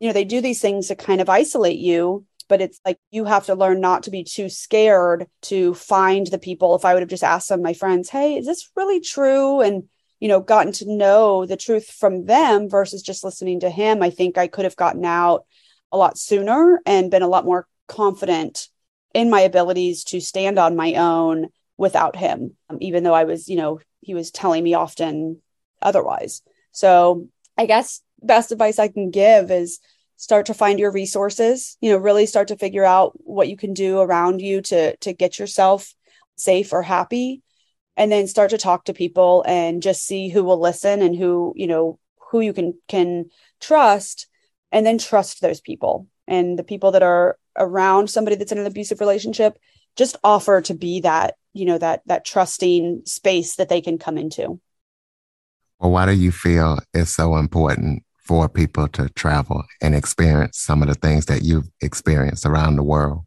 you 0.00 0.08
know 0.08 0.12
they 0.12 0.24
do 0.24 0.40
these 0.40 0.60
things 0.60 0.88
to 0.88 0.96
kind 0.96 1.20
of 1.20 1.28
isolate 1.28 1.78
you 1.78 2.26
but 2.48 2.60
it's 2.60 2.78
like 2.84 2.98
you 3.10 3.24
have 3.24 3.46
to 3.46 3.54
learn 3.54 3.80
not 3.80 4.02
to 4.02 4.10
be 4.10 4.22
too 4.22 4.50
scared 4.50 5.26
to 5.40 5.72
find 5.74 6.26
the 6.26 6.38
people. 6.38 6.74
If 6.74 6.84
i 6.84 6.92
would 6.92 7.02
have 7.02 7.08
just 7.08 7.24
asked 7.24 7.46
some 7.46 7.60
of 7.60 7.64
my 7.64 7.74
friends 7.74 8.10
hey 8.10 8.36
is 8.36 8.46
this 8.46 8.70
really 8.76 9.00
true? 9.00 9.60
And 9.60 9.84
you 10.20 10.28
know 10.28 10.40
gotten 10.40 10.72
to 10.72 10.90
know 10.90 11.46
the 11.46 11.56
truth 11.56 11.86
from 11.90 12.26
them 12.26 12.68
versus 12.68 13.02
just 13.02 13.24
listening 13.24 13.60
to 13.60 13.70
him 13.70 14.02
i 14.02 14.10
think 14.10 14.38
i 14.38 14.46
could 14.46 14.64
have 14.64 14.76
gotten 14.76 15.04
out 15.04 15.44
a 15.92 15.96
lot 15.96 16.18
sooner 16.18 16.80
and 16.86 17.10
been 17.10 17.22
a 17.22 17.28
lot 17.28 17.44
more 17.44 17.66
confident 17.86 18.68
in 19.14 19.30
my 19.30 19.40
abilities 19.40 20.04
to 20.04 20.20
stand 20.20 20.58
on 20.58 20.76
my 20.76 20.94
own 20.94 21.48
without 21.76 22.16
him 22.16 22.56
um, 22.70 22.78
even 22.80 23.02
though 23.02 23.14
i 23.14 23.24
was 23.24 23.48
you 23.48 23.56
know 23.56 23.80
he 24.00 24.14
was 24.14 24.30
telling 24.30 24.62
me 24.62 24.74
often 24.74 25.40
otherwise. 25.80 26.42
So 26.72 27.28
i 27.56 27.66
guess 27.66 28.00
best 28.20 28.52
advice 28.52 28.78
i 28.78 28.88
can 28.88 29.10
give 29.10 29.50
is 29.50 29.80
start 30.16 30.46
to 30.46 30.54
find 30.54 30.78
your 30.78 30.90
resources 30.90 31.76
you 31.80 31.90
know 31.90 31.98
really 31.98 32.26
start 32.26 32.48
to 32.48 32.56
figure 32.56 32.84
out 32.84 33.12
what 33.16 33.48
you 33.48 33.56
can 33.56 33.74
do 33.74 34.00
around 34.00 34.40
you 34.40 34.60
to 34.62 34.96
to 34.96 35.12
get 35.12 35.38
yourself 35.38 35.94
safe 36.36 36.72
or 36.72 36.82
happy 36.82 37.42
and 37.96 38.10
then 38.10 38.26
start 38.26 38.50
to 38.50 38.58
talk 38.58 38.84
to 38.84 38.94
people 38.94 39.44
and 39.46 39.82
just 39.82 40.06
see 40.06 40.28
who 40.28 40.44
will 40.44 40.60
listen 40.60 41.02
and 41.02 41.16
who 41.16 41.52
you 41.56 41.66
know 41.66 41.98
who 42.30 42.40
you 42.40 42.52
can 42.52 42.74
can 42.88 43.26
trust 43.60 44.26
and 44.72 44.84
then 44.84 44.98
trust 44.98 45.40
those 45.40 45.60
people 45.60 46.08
and 46.26 46.58
the 46.58 46.64
people 46.64 46.92
that 46.92 47.02
are 47.02 47.38
around 47.56 48.10
somebody 48.10 48.36
that's 48.36 48.52
in 48.52 48.58
an 48.58 48.66
abusive 48.66 49.00
relationship 49.00 49.58
just 49.96 50.16
offer 50.24 50.60
to 50.60 50.74
be 50.74 51.00
that 51.00 51.34
you 51.52 51.64
know 51.64 51.78
that 51.78 52.02
that 52.06 52.24
trusting 52.24 53.02
space 53.04 53.56
that 53.56 53.68
they 53.68 53.80
can 53.80 53.98
come 53.98 54.18
into 54.18 54.60
well 55.78 55.92
why 55.92 56.06
do 56.06 56.12
you 56.12 56.32
feel 56.32 56.78
it's 56.92 57.14
so 57.14 57.36
important 57.36 58.02
for 58.24 58.48
people 58.48 58.88
to 58.88 59.08
travel 59.10 59.62
and 59.82 59.94
experience 59.94 60.58
some 60.58 60.82
of 60.82 60.88
the 60.88 60.94
things 60.94 61.26
that 61.26 61.42
you've 61.42 61.68
experienced 61.80 62.46
around 62.46 62.76
the 62.76 62.82
world? 62.82 63.20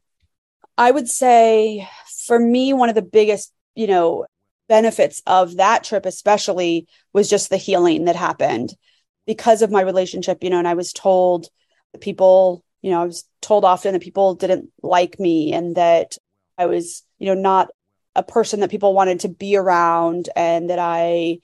I 0.77 0.91
would 0.91 1.07
say 1.07 1.87
for 2.25 2.39
me, 2.39 2.73
one 2.73 2.89
of 2.89 2.95
the 2.95 3.01
biggest, 3.01 3.53
you 3.75 3.87
know, 3.87 4.25
benefits 4.67 5.21
of 5.25 5.57
that 5.57 5.83
trip, 5.83 6.05
especially, 6.05 6.87
was 7.13 7.29
just 7.29 7.49
the 7.49 7.57
healing 7.57 8.05
that 8.05 8.15
happened 8.15 8.75
because 9.25 9.61
of 9.61 9.71
my 9.71 9.81
relationship, 9.81 10.43
you 10.43 10.49
know, 10.49 10.59
and 10.59 10.67
I 10.67 10.73
was 10.73 10.93
told 10.93 11.47
that 11.91 12.01
people, 12.01 12.63
you 12.81 12.91
know, 12.91 13.01
I 13.01 13.05
was 13.05 13.25
told 13.41 13.65
often 13.65 13.93
that 13.93 14.01
people 14.01 14.35
didn't 14.35 14.69
like 14.81 15.19
me 15.19 15.53
and 15.53 15.75
that 15.75 16.17
I 16.57 16.65
was, 16.65 17.03
you 17.19 17.27
know, 17.27 17.39
not 17.39 17.69
a 18.15 18.23
person 18.23 18.61
that 18.61 18.71
people 18.71 18.93
wanted 18.93 19.21
to 19.21 19.29
be 19.29 19.55
around 19.55 20.29
and 20.35 20.69
that 20.69 20.79
I, 20.79 21.39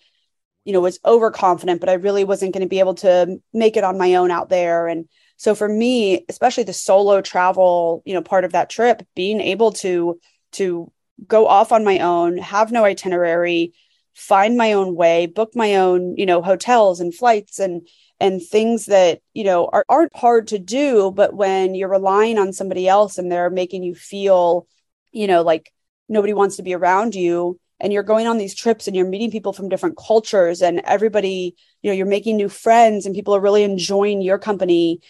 you 0.65 0.73
know, 0.73 0.81
was 0.81 0.99
overconfident, 1.05 1.79
but 1.79 1.89
I 1.89 1.93
really 1.93 2.23
wasn't 2.23 2.53
going 2.53 2.63
to 2.63 2.69
be 2.69 2.79
able 2.79 2.95
to 2.95 3.37
make 3.53 3.77
it 3.77 3.83
on 3.83 3.97
my 3.97 4.15
own 4.15 4.31
out 4.31 4.49
there. 4.49 4.87
And 4.87 5.07
so 5.37 5.53
for 5.53 5.67
me, 5.67 6.25
especially 6.29 6.63
the 6.63 6.73
solo 6.73 7.21
travel, 7.21 8.01
you 8.05 8.13
know, 8.13 8.21
part 8.21 8.45
of 8.45 8.53
that 8.53 8.69
trip, 8.69 9.05
being 9.15 9.41
able 9.41 9.73
to 9.73 10.19
to 10.53 10.91
go 11.27 11.47
off 11.47 11.71
on 11.71 11.83
my 11.83 11.99
own, 11.99 12.37
have 12.37 12.71
no 12.71 12.83
itinerary, 12.83 13.73
find 14.13 14.57
my 14.57 14.73
own 14.73 14.95
way, 14.95 15.25
book 15.25 15.55
my 15.55 15.75
own, 15.75 16.15
you 16.17 16.25
know, 16.25 16.41
hotels 16.41 16.99
and 16.99 17.13
flights 17.13 17.59
and 17.59 17.87
and 18.19 18.41
things 18.41 18.85
that, 18.85 19.19
you 19.33 19.43
know, 19.43 19.69
are, 19.73 19.85
aren't 19.89 20.15
hard 20.15 20.47
to 20.47 20.59
do, 20.59 21.11
but 21.11 21.33
when 21.33 21.75
you're 21.75 21.89
relying 21.89 22.37
on 22.37 22.53
somebody 22.53 22.87
else 22.87 23.17
and 23.17 23.31
they're 23.31 23.49
making 23.49 23.83
you 23.83 23.95
feel, 23.95 24.67
you 25.11 25.27
know, 25.27 25.41
like 25.41 25.73
nobody 26.07 26.33
wants 26.33 26.55
to 26.57 26.63
be 26.63 26.73
around 26.73 27.15
you 27.15 27.59
and 27.79 27.91
you're 27.91 28.03
going 28.03 28.27
on 28.27 28.37
these 28.37 28.55
trips 28.55 28.87
and 28.87 28.95
you're 28.95 29.07
meeting 29.07 29.31
people 29.31 29.51
from 29.51 29.67
different 29.67 29.97
cultures 29.97 30.61
and 30.61 30.79
everybody, 30.85 31.55
you 31.81 31.89
know, 31.89 31.95
you're 31.95 32.05
making 32.05 32.37
new 32.37 32.47
friends 32.47 33.05
and 33.05 33.15
people 33.15 33.35
are 33.35 33.41
really 33.41 33.63
enjoying 33.63 34.21
your 34.21 34.37
company 34.37 35.01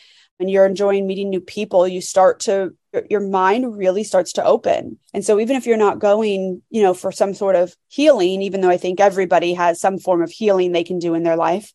and 0.43 0.51
you're 0.51 0.65
enjoying 0.65 1.07
meeting 1.07 1.29
new 1.29 1.39
people, 1.39 1.87
you 1.87 2.01
start 2.01 2.41
to 2.41 2.75
your 3.09 3.21
mind 3.21 3.77
really 3.77 4.03
starts 4.03 4.33
to 4.33 4.43
open. 4.43 4.99
And 5.13 5.23
so 5.23 5.39
even 5.39 5.55
if 5.55 5.65
you're 5.65 5.77
not 5.77 5.99
going, 5.99 6.61
you 6.69 6.83
know, 6.83 6.93
for 6.93 7.13
some 7.13 7.33
sort 7.33 7.55
of 7.55 7.73
healing, 7.87 8.41
even 8.41 8.59
though 8.59 8.69
I 8.69 8.75
think 8.75 8.99
everybody 8.99 9.53
has 9.53 9.79
some 9.79 9.97
form 9.97 10.21
of 10.21 10.29
healing 10.29 10.73
they 10.73 10.83
can 10.83 10.99
do 10.99 11.13
in 11.13 11.23
their 11.23 11.37
life, 11.37 11.71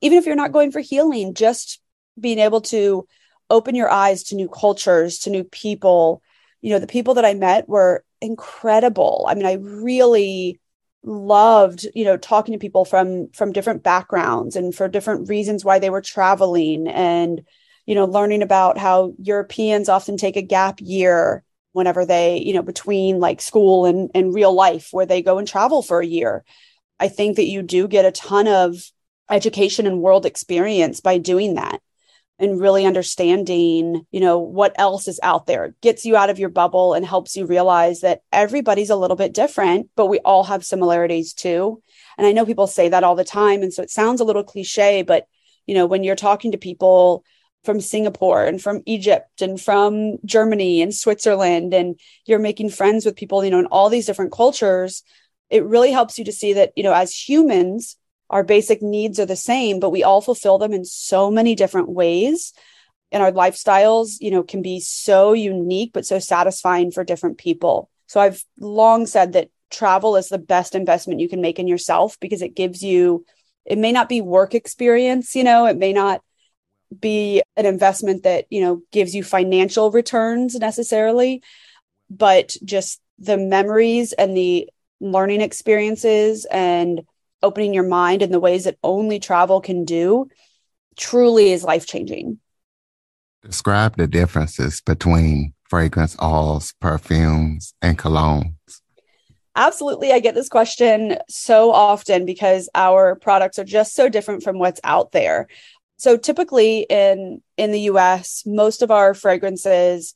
even 0.00 0.16
if 0.16 0.26
you're 0.26 0.36
not 0.36 0.52
going 0.52 0.70
for 0.70 0.78
healing, 0.78 1.34
just 1.34 1.80
being 2.18 2.38
able 2.38 2.60
to 2.60 3.06
open 3.50 3.74
your 3.74 3.90
eyes 3.90 4.22
to 4.24 4.36
new 4.36 4.48
cultures, 4.48 5.18
to 5.20 5.30
new 5.30 5.42
people. 5.42 6.22
You 6.60 6.70
know, 6.70 6.78
the 6.78 6.86
people 6.86 7.14
that 7.14 7.24
I 7.24 7.34
met 7.34 7.68
were 7.68 8.04
incredible. 8.20 9.26
I 9.28 9.34
mean, 9.34 9.46
I 9.46 9.54
really 9.54 10.60
loved 11.06 11.86
you 11.94 12.02
know 12.02 12.16
talking 12.16 12.52
to 12.52 12.58
people 12.58 12.86
from 12.86 13.28
from 13.32 13.52
different 13.52 13.82
backgrounds 13.82 14.56
and 14.56 14.74
for 14.74 14.88
different 14.88 15.28
reasons 15.28 15.62
why 15.62 15.78
they 15.78 15.90
were 15.90 16.00
traveling 16.00 16.88
and 16.88 17.42
you 17.86 17.94
know, 17.94 18.04
learning 18.04 18.42
about 18.42 18.78
how 18.78 19.14
Europeans 19.18 19.88
often 19.88 20.16
take 20.16 20.36
a 20.36 20.42
gap 20.42 20.80
year 20.80 21.44
whenever 21.72 22.06
they, 22.06 22.38
you 22.38 22.54
know, 22.54 22.62
between 22.62 23.18
like 23.18 23.40
school 23.40 23.84
and, 23.84 24.10
and 24.14 24.34
real 24.34 24.52
life 24.52 24.88
where 24.92 25.06
they 25.06 25.22
go 25.22 25.38
and 25.38 25.48
travel 25.48 25.82
for 25.82 26.00
a 26.00 26.06
year. 26.06 26.44
I 27.00 27.08
think 27.08 27.36
that 27.36 27.48
you 27.48 27.62
do 27.62 27.88
get 27.88 28.04
a 28.04 28.12
ton 28.12 28.46
of 28.46 28.76
education 29.30 29.86
and 29.86 30.00
world 30.00 30.24
experience 30.24 31.00
by 31.00 31.18
doing 31.18 31.54
that 31.54 31.80
and 32.38 32.60
really 32.60 32.84
understanding, 32.84 34.06
you 34.10 34.20
know, 34.20 34.38
what 34.38 34.72
else 34.76 35.06
is 35.06 35.20
out 35.22 35.46
there. 35.46 35.66
It 35.66 35.80
gets 35.80 36.04
you 36.04 36.16
out 36.16 36.30
of 36.30 36.38
your 36.38 36.48
bubble 36.48 36.94
and 36.94 37.06
helps 37.06 37.36
you 37.36 37.46
realize 37.46 38.00
that 38.00 38.22
everybody's 38.32 38.90
a 38.90 38.96
little 38.96 39.16
bit 39.16 39.32
different, 39.32 39.88
but 39.94 40.06
we 40.06 40.18
all 40.20 40.44
have 40.44 40.64
similarities 40.64 41.32
too. 41.32 41.82
And 42.18 42.26
I 42.26 42.32
know 42.32 42.44
people 42.44 42.66
say 42.66 42.88
that 42.88 43.04
all 43.04 43.14
the 43.14 43.24
time. 43.24 43.62
And 43.62 43.72
so 43.72 43.82
it 43.82 43.90
sounds 43.90 44.20
a 44.20 44.24
little 44.24 44.44
cliche, 44.44 45.02
but, 45.02 45.26
you 45.66 45.74
know, 45.74 45.86
when 45.86 46.02
you're 46.02 46.16
talking 46.16 46.52
to 46.52 46.58
people 46.58 47.24
from 47.64 47.80
Singapore 47.80 48.44
and 48.44 48.60
from 48.60 48.82
Egypt 48.86 49.42
and 49.42 49.60
from 49.60 50.18
Germany 50.24 50.82
and 50.82 50.94
Switzerland 50.94 51.74
and 51.74 51.98
you're 52.26 52.38
making 52.38 52.70
friends 52.70 53.04
with 53.04 53.16
people 53.16 53.44
you 53.44 53.50
know 53.50 53.58
in 53.58 53.66
all 53.66 53.88
these 53.88 54.06
different 54.06 54.32
cultures 54.32 55.02
it 55.50 55.64
really 55.64 55.92
helps 55.92 56.18
you 56.18 56.24
to 56.24 56.32
see 56.32 56.52
that 56.54 56.72
you 56.76 56.82
know 56.82 56.92
as 56.92 57.12
humans 57.12 57.96
our 58.30 58.42
basic 58.42 58.82
needs 58.82 59.20
are 59.20 59.26
the 59.26 59.36
same 59.36 59.80
but 59.80 59.90
we 59.90 60.02
all 60.02 60.20
fulfill 60.20 60.58
them 60.58 60.72
in 60.72 60.84
so 60.84 61.30
many 61.30 61.54
different 61.54 61.88
ways. 61.88 62.52
And 63.12 63.22
our 63.22 63.30
lifestyles 63.30 64.16
you 64.20 64.30
know 64.30 64.42
can 64.42 64.62
be 64.62 64.80
so 64.80 65.32
unique 65.32 65.92
but 65.92 66.06
so 66.06 66.18
satisfying 66.18 66.90
for 66.90 67.04
different 67.04 67.38
people. 67.38 67.90
So 68.06 68.20
i've 68.20 68.44
long 68.58 69.06
said 69.06 69.32
that 69.32 69.50
travel 69.70 70.16
is 70.16 70.28
the 70.28 70.38
best 70.38 70.74
investment 70.74 71.20
you 71.20 71.28
can 71.28 71.40
make 71.40 71.58
in 71.58 71.66
yourself 71.66 72.18
because 72.20 72.42
it 72.42 72.54
gives 72.54 72.82
you 72.82 73.24
it 73.64 73.78
may 73.78 73.92
not 73.92 74.08
be 74.08 74.20
work 74.20 74.54
experience 74.54 75.34
you 75.34 75.42
know 75.42 75.66
it 75.66 75.76
may 75.76 75.92
not 75.92 76.22
be 77.00 77.42
an 77.56 77.66
investment 77.66 78.22
that 78.22 78.46
you 78.50 78.60
know 78.60 78.82
gives 78.92 79.14
you 79.14 79.22
financial 79.22 79.90
returns 79.90 80.54
necessarily 80.56 81.42
but 82.10 82.56
just 82.64 83.00
the 83.18 83.36
memories 83.36 84.12
and 84.12 84.36
the 84.36 84.68
learning 85.00 85.40
experiences 85.40 86.46
and 86.50 87.02
opening 87.42 87.74
your 87.74 87.86
mind 87.86 88.22
in 88.22 88.30
the 88.30 88.40
ways 88.40 88.64
that 88.64 88.78
only 88.82 89.18
travel 89.18 89.60
can 89.60 89.84
do 89.84 90.28
truly 90.96 91.52
is 91.52 91.64
life 91.64 91.86
changing 91.86 92.38
describe 93.42 93.96
the 93.96 94.06
differences 94.06 94.80
between 94.80 95.52
fragrance 95.68 96.16
oils 96.22 96.72
perfumes 96.80 97.74
and 97.82 97.98
colognes. 97.98 98.80
Absolutely. 99.56 100.12
I 100.12 100.18
get 100.18 100.34
this 100.34 100.48
question 100.48 101.16
so 101.28 101.70
often 101.70 102.24
because 102.24 102.68
our 102.74 103.14
products 103.14 103.58
are 103.58 103.64
just 103.64 103.94
so 103.94 104.08
different 104.08 104.42
from 104.42 104.58
what's 104.58 104.80
out 104.82 105.12
there 105.12 105.46
so 105.96 106.16
typically 106.16 106.86
in 106.88 107.42
in 107.56 107.72
the 107.72 107.80
US, 107.80 108.42
most 108.46 108.82
of 108.82 108.90
our 108.90 109.14
fragrances, 109.14 110.14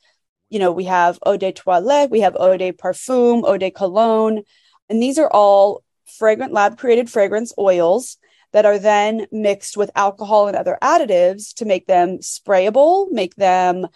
you 0.50 0.58
know, 0.58 0.72
we 0.72 0.84
have 0.84 1.18
eau 1.24 1.36
de 1.36 1.52
toilette, 1.52 2.10
we 2.10 2.20
have 2.20 2.36
eau 2.38 2.56
de 2.56 2.72
parfum, 2.72 3.42
eau 3.44 3.56
de 3.56 3.70
cologne, 3.70 4.42
and 4.88 5.02
these 5.02 5.18
are 5.18 5.30
all 5.30 5.82
fragrant 6.06 6.52
lab 6.52 6.78
created 6.78 7.10
fragrance 7.10 7.52
oils 7.58 8.16
that 8.52 8.64
are 8.64 8.78
then 8.78 9.26
mixed 9.30 9.76
with 9.76 9.90
alcohol 9.94 10.48
and 10.48 10.56
other 10.56 10.78
additives 10.82 11.52
to 11.54 11.64
make 11.66 11.86
them 11.86 12.18
sprayable, 12.18 13.10
make 13.10 13.34
them, 13.34 13.86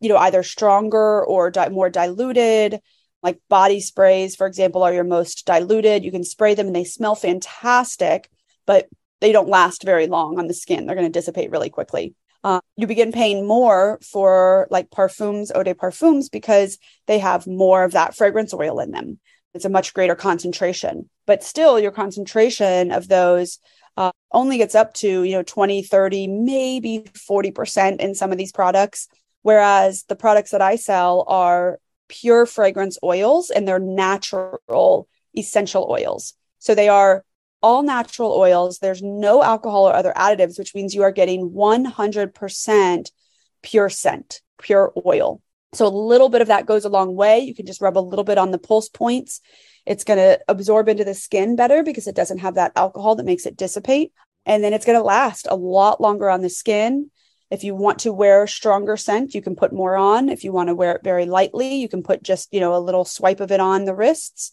you 0.00 0.08
know, 0.08 0.16
either 0.16 0.42
stronger 0.42 1.24
or 1.24 1.50
di- 1.50 1.68
more 1.68 1.90
diluted. 1.90 2.80
Like 3.22 3.40
body 3.48 3.80
sprays, 3.80 4.36
for 4.36 4.46
example, 4.46 4.82
are 4.82 4.92
your 4.92 5.04
most 5.04 5.46
diluted. 5.46 6.04
You 6.04 6.12
can 6.12 6.24
spray 6.24 6.54
them 6.54 6.66
and 6.68 6.76
they 6.76 6.84
smell 6.84 7.14
fantastic, 7.14 8.30
but 8.66 8.88
they 9.20 9.32
don't 9.32 9.48
last 9.48 9.84
very 9.84 10.06
long 10.06 10.38
on 10.38 10.46
the 10.46 10.54
skin. 10.54 10.86
They're 10.86 10.96
going 10.96 11.10
to 11.10 11.18
dissipate 11.18 11.50
really 11.50 11.70
quickly. 11.70 12.14
Uh, 12.42 12.60
you 12.76 12.86
begin 12.86 13.10
paying 13.10 13.46
more 13.46 13.98
for 14.02 14.66
like 14.70 14.90
parfums, 14.90 15.50
eau 15.54 15.62
de 15.62 15.74
parfums, 15.74 16.30
because 16.30 16.78
they 17.06 17.18
have 17.18 17.46
more 17.46 17.84
of 17.84 17.92
that 17.92 18.14
fragrance 18.14 18.52
oil 18.52 18.80
in 18.80 18.90
them. 18.90 19.18
It's 19.54 19.64
a 19.64 19.70
much 19.70 19.94
greater 19.94 20.14
concentration, 20.14 21.08
but 21.26 21.42
still, 21.42 21.78
your 21.78 21.92
concentration 21.92 22.90
of 22.90 23.08
those 23.08 23.60
uh, 23.96 24.10
only 24.32 24.58
gets 24.58 24.74
up 24.74 24.92
to 24.94 25.22
you 25.22 25.32
know 25.32 25.42
20, 25.42 25.82
30, 25.84 26.26
maybe 26.26 27.04
40% 27.14 28.00
in 28.00 28.14
some 28.14 28.32
of 28.32 28.36
these 28.36 28.52
products. 28.52 29.08
Whereas 29.42 30.04
the 30.08 30.16
products 30.16 30.50
that 30.50 30.62
I 30.62 30.76
sell 30.76 31.24
are 31.28 31.78
pure 32.08 32.46
fragrance 32.46 32.98
oils 33.02 33.50
and 33.50 33.66
they're 33.66 33.78
natural 33.78 35.08
essential 35.36 35.86
oils. 35.90 36.34
So 36.58 36.74
they 36.74 36.88
are 36.88 37.24
all 37.64 37.82
natural 37.82 38.32
oils. 38.32 38.78
There's 38.78 39.02
no 39.02 39.42
alcohol 39.42 39.88
or 39.88 39.94
other 39.94 40.12
additives, 40.14 40.58
which 40.58 40.74
means 40.74 40.94
you 40.94 41.02
are 41.02 41.10
getting 41.10 41.48
100% 41.48 43.10
pure 43.62 43.88
scent, 43.88 44.42
pure 44.60 44.92
oil. 45.06 45.40
So 45.72 45.86
a 45.86 45.88
little 45.88 46.28
bit 46.28 46.42
of 46.42 46.48
that 46.48 46.66
goes 46.66 46.84
a 46.84 46.90
long 46.90 47.16
way. 47.16 47.40
You 47.40 47.54
can 47.54 47.64
just 47.64 47.80
rub 47.80 47.96
a 47.96 48.00
little 48.00 48.22
bit 48.22 48.36
on 48.36 48.50
the 48.50 48.58
pulse 48.58 48.90
points. 48.90 49.40
It's 49.86 50.04
going 50.04 50.18
to 50.18 50.38
absorb 50.46 50.90
into 50.90 51.04
the 51.04 51.14
skin 51.14 51.56
better 51.56 51.82
because 51.82 52.06
it 52.06 52.14
doesn't 52.14 52.38
have 52.38 52.56
that 52.56 52.72
alcohol 52.76 53.16
that 53.16 53.24
makes 53.24 53.46
it 53.46 53.56
dissipate. 53.56 54.12
And 54.44 54.62
then 54.62 54.74
it's 54.74 54.84
going 54.84 54.98
to 54.98 55.02
last 55.02 55.48
a 55.50 55.56
lot 55.56 56.02
longer 56.02 56.28
on 56.28 56.42
the 56.42 56.50
skin. 56.50 57.10
If 57.50 57.64
you 57.64 57.74
want 57.74 58.00
to 58.00 58.12
wear 58.12 58.46
stronger 58.46 58.98
scent, 58.98 59.34
you 59.34 59.40
can 59.40 59.56
put 59.56 59.72
more 59.72 59.96
on. 59.96 60.28
If 60.28 60.44
you 60.44 60.52
want 60.52 60.68
to 60.68 60.74
wear 60.74 60.96
it 60.96 61.02
very 61.02 61.24
lightly, 61.24 61.76
you 61.76 61.88
can 61.88 62.02
put 62.02 62.22
just, 62.22 62.52
you 62.52 62.60
know, 62.60 62.76
a 62.76 62.86
little 62.86 63.06
swipe 63.06 63.40
of 63.40 63.50
it 63.50 63.60
on 63.60 63.86
the 63.86 63.94
wrists 63.94 64.52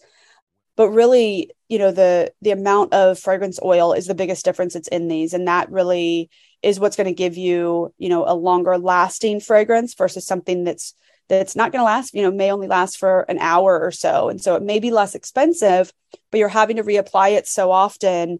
but 0.75 0.89
really 0.89 1.51
you 1.69 1.79
know 1.79 1.91
the 1.91 2.33
the 2.41 2.51
amount 2.51 2.93
of 2.93 3.19
fragrance 3.19 3.59
oil 3.63 3.93
is 3.93 4.07
the 4.07 4.15
biggest 4.15 4.45
difference 4.45 4.75
it's 4.75 4.87
in 4.87 5.07
these. 5.07 5.33
And 5.33 5.47
that 5.47 5.71
really 5.71 6.29
is 6.61 6.79
what's 6.79 6.95
going 6.95 7.07
to 7.07 7.13
give 7.13 7.37
you 7.37 7.93
you 7.97 8.09
know 8.09 8.25
a 8.27 8.35
longer 8.35 8.77
lasting 8.77 9.39
fragrance 9.39 9.93
versus 9.93 10.25
something 10.25 10.63
that's 10.63 10.95
that's 11.29 11.55
not 11.55 11.71
going 11.71 11.79
to 11.79 11.85
last 11.85 12.13
you 12.13 12.21
know 12.21 12.31
may 12.31 12.51
only 12.51 12.67
last 12.67 12.97
for 12.97 13.21
an 13.29 13.39
hour 13.39 13.79
or 13.79 13.91
so. 13.91 14.29
And 14.29 14.41
so 14.41 14.55
it 14.55 14.63
may 14.63 14.79
be 14.79 14.91
less 14.91 15.15
expensive 15.15 15.91
but 16.31 16.39
you're 16.39 16.49
having 16.49 16.77
to 16.77 16.83
reapply 16.83 17.37
it 17.37 17.47
so 17.47 17.71
often 17.71 18.39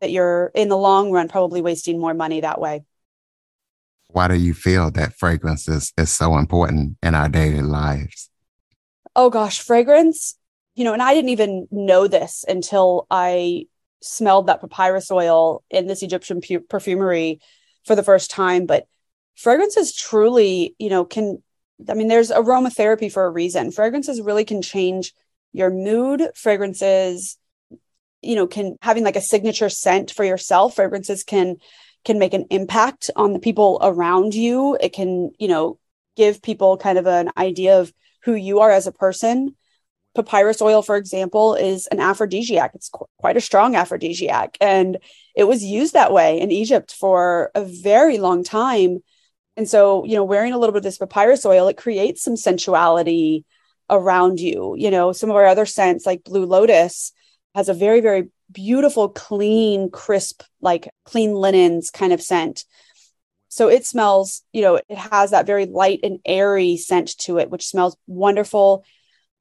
that 0.00 0.10
you're 0.10 0.50
in 0.54 0.68
the 0.68 0.76
long 0.76 1.10
run 1.10 1.28
probably 1.28 1.60
wasting 1.60 2.00
more 2.00 2.14
money 2.14 2.40
that 2.40 2.60
way. 2.60 2.84
Why 4.08 4.28
do 4.28 4.34
you 4.34 4.54
feel 4.54 4.90
that 4.92 5.14
fragrance 5.14 5.68
is, 5.68 5.92
is 5.98 6.10
so 6.10 6.38
important 6.38 6.96
in 7.02 7.14
our 7.14 7.28
daily 7.28 7.62
lives? 7.62 8.30
Oh 9.14 9.30
gosh 9.30 9.60
fragrance 9.60 10.37
you 10.78 10.84
know, 10.84 10.92
and 10.92 11.02
I 11.02 11.12
didn't 11.12 11.30
even 11.30 11.66
know 11.72 12.06
this 12.06 12.44
until 12.46 13.08
I 13.10 13.66
smelled 14.00 14.46
that 14.46 14.60
papyrus 14.60 15.10
oil 15.10 15.64
in 15.70 15.88
this 15.88 16.04
Egyptian 16.04 16.40
pu- 16.40 16.60
perfumery 16.60 17.40
for 17.84 17.96
the 17.96 18.04
first 18.04 18.30
time. 18.30 18.64
But 18.64 18.86
fragrances 19.34 19.92
truly, 19.92 20.76
you 20.78 20.88
know, 20.88 21.04
can, 21.04 21.42
I 21.88 21.94
mean, 21.94 22.06
there's 22.06 22.30
aromatherapy 22.30 23.10
for 23.10 23.24
a 23.24 23.30
reason. 23.30 23.72
Fragrances 23.72 24.20
really 24.20 24.44
can 24.44 24.62
change 24.62 25.14
your 25.52 25.68
mood. 25.68 26.22
Fragrances, 26.36 27.38
you 28.22 28.36
know, 28.36 28.46
can 28.46 28.76
having 28.80 29.02
like 29.02 29.16
a 29.16 29.20
signature 29.20 29.70
scent 29.70 30.12
for 30.12 30.22
yourself. 30.24 30.76
Fragrances 30.76 31.24
can 31.24 31.56
can 32.04 32.20
make 32.20 32.34
an 32.34 32.46
impact 32.50 33.10
on 33.16 33.32
the 33.32 33.40
people 33.40 33.80
around 33.82 34.32
you. 34.32 34.78
It 34.80 34.92
can, 34.92 35.32
you 35.40 35.48
know, 35.48 35.80
give 36.16 36.40
people 36.40 36.76
kind 36.76 36.98
of 36.98 37.08
an 37.08 37.32
idea 37.36 37.80
of 37.80 37.92
who 38.22 38.34
you 38.34 38.60
are 38.60 38.70
as 38.70 38.86
a 38.86 38.92
person. 38.92 39.56
Papyrus 40.14 40.60
oil, 40.60 40.82
for 40.82 40.96
example, 40.96 41.54
is 41.54 41.86
an 41.88 42.00
aphrodisiac. 42.00 42.72
It's 42.74 42.88
qu- 42.88 43.06
quite 43.18 43.36
a 43.36 43.40
strong 43.40 43.76
aphrodisiac. 43.76 44.56
And 44.60 44.98
it 45.36 45.44
was 45.44 45.64
used 45.64 45.94
that 45.94 46.12
way 46.12 46.40
in 46.40 46.50
Egypt 46.50 46.92
for 46.92 47.50
a 47.54 47.64
very 47.64 48.18
long 48.18 48.42
time. 48.42 48.98
And 49.56 49.68
so, 49.68 50.04
you 50.04 50.14
know, 50.14 50.24
wearing 50.24 50.52
a 50.52 50.58
little 50.58 50.72
bit 50.72 50.78
of 50.78 50.84
this 50.84 50.98
papyrus 50.98 51.44
oil, 51.46 51.68
it 51.68 51.76
creates 51.76 52.22
some 52.22 52.36
sensuality 52.36 53.44
around 53.90 54.40
you. 54.40 54.74
You 54.76 54.90
know, 54.90 55.12
some 55.12 55.30
of 55.30 55.36
our 55.36 55.46
other 55.46 55.66
scents, 55.66 56.06
like 56.06 56.24
Blue 56.24 56.46
Lotus, 56.46 57.12
has 57.54 57.68
a 57.68 57.74
very, 57.74 58.00
very 58.00 58.28
beautiful, 58.50 59.08
clean, 59.08 59.90
crisp, 59.90 60.42
like 60.60 60.88
clean 61.04 61.32
linens 61.32 61.90
kind 61.90 62.12
of 62.12 62.22
scent. 62.22 62.64
So 63.48 63.68
it 63.68 63.86
smells, 63.86 64.42
you 64.52 64.62
know, 64.62 64.76
it 64.76 64.98
has 64.98 65.30
that 65.30 65.46
very 65.46 65.66
light 65.66 66.00
and 66.02 66.18
airy 66.24 66.76
scent 66.76 67.16
to 67.20 67.38
it, 67.38 67.50
which 67.50 67.66
smells 67.66 67.96
wonderful, 68.06 68.84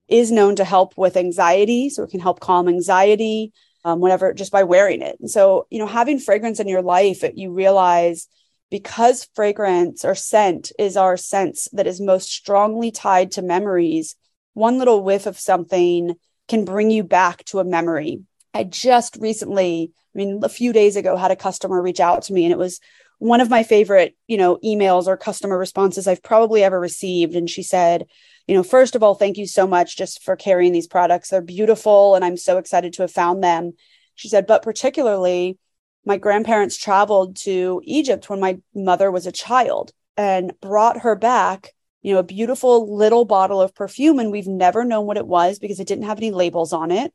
is 0.07 0.31
known 0.31 0.55
to 0.55 0.63
help 0.63 0.97
with 0.97 1.17
anxiety. 1.17 1.89
So 1.89 2.03
it 2.03 2.11
can 2.11 2.19
help 2.19 2.39
calm 2.39 2.67
anxiety, 2.67 3.51
um, 3.83 3.99
whatever, 3.99 4.33
just 4.33 4.51
by 4.51 4.63
wearing 4.63 5.01
it. 5.01 5.17
And 5.19 5.29
so, 5.29 5.67
you 5.69 5.79
know, 5.79 5.87
having 5.87 6.19
fragrance 6.19 6.59
in 6.59 6.67
your 6.67 6.81
life, 6.81 7.23
you 7.35 7.51
realize 7.53 8.27
because 8.69 9.29
fragrance 9.33 10.03
or 10.03 10.15
scent 10.15 10.71
is 10.77 10.97
our 10.97 11.17
sense 11.17 11.67
that 11.73 11.87
is 11.87 12.01
most 12.01 12.29
strongly 12.29 12.91
tied 12.91 13.31
to 13.31 13.41
memories, 13.41 14.15
one 14.53 14.77
little 14.77 15.03
whiff 15.03 15.25
of 15.25 15.39
something 15.39 16.15
can 16.47 16.65
bring 16.65 16.91
you 16.91 17.03
back 17.03 17.43
to 17.45 17.59
a 17.59 17.63
memory. 17.65 18.21
I 18.53 18.63
just 18.63 19.17
recently, 19.19 19.91
I 19.93 20.17
mean, 20.17 20.41
a 20.43 20.49
few 20.49 20.73
days 20.73 20.95
ago, 20.95 21.15
had 21.15 21.31
a 21.31 21.35
customer 21.35 21.81
reach 21.81 21.99
out 21.99 22.23
to 22.23 22.33
me, 22.33 22.43
and 22.43 22.51
it 22.51 22.57
was 22.57 22.79
one 23.19 23.41
of 23.41 23.49
my 23.49 23.63
favorite, 23.63 24.15
you 24.27 24.37
know, 24.37 24.57
emails 24.63 25.07
or 25.07 25.17
customer 25.17 25.57
responses 25.57 26.07
I've 26.07 26.23
probably 26.23 26.63
ever 26.63 26.79
received. 26.79 27.35
And 27.35 27.49
she 27.49 27.63
said, 27.63 28.05
you 28.47 28.55
know, 28.55 28.63
first 28.63 28.95
of 28.95 29.03
all, 29.03 29.15
thank 29.15 29.37
you 29.37 29.47
so 29.47 29.67
much 29.67 29.97
just 29.97 30.23
for 30.23 30.35
carrying 30.35 30.71
these 30.71 30.87
products. 30.87 31.29
They're 31.29 31.41
beautiful, 31.41 32.15
and 32.15 32.23
I'm 32.23 32.37
so 32.37 32.57
excited 32.57 32.93
to 32.93 33.03
have 33.03 33.11
found 33.11 33.43
them. 33.43 33.73
She 34.15 34.29
said, 34.29 34.47
but 34.47 34.63
particularly, 34.63 35.57
my 36.05 36.17
grandparents 36.17 36.77
traveled 36.77 37.35
to 37.37 37.81
Egypt 37.83 38.29
when 38.29 38.39
my 38.39 38.59
mother 38.73 39.11
was 39.11 39.27
a 39.27 39.31
child 39.31 39.91
and 40.15 40.53
brought 40.61 41.01
her 41.01 41.15
back 41.15 41.73
you 42.07 42.13
know, 42.13 42.19
a 42.19 42.23
beautiful 42.23 42.95
little 42.95 43.25
bottle 43.25 43.61
of 43.61 43.75
perfume. 43.75 44.19
And 44.19 44.31
we've 44.31 44.47
never 44.47 44.85
known 44.85 45.05
what 45.05 45.17
it 45.17 45.27
was 45.27 45.59
because 45.59 45.81
it 45.81 45.87
didn't 45.87 46.05
have 46.05 46.19
any 46.19 46.31
labels 46.31 46.71
on 46.71 46.89
it. 46.89 47.13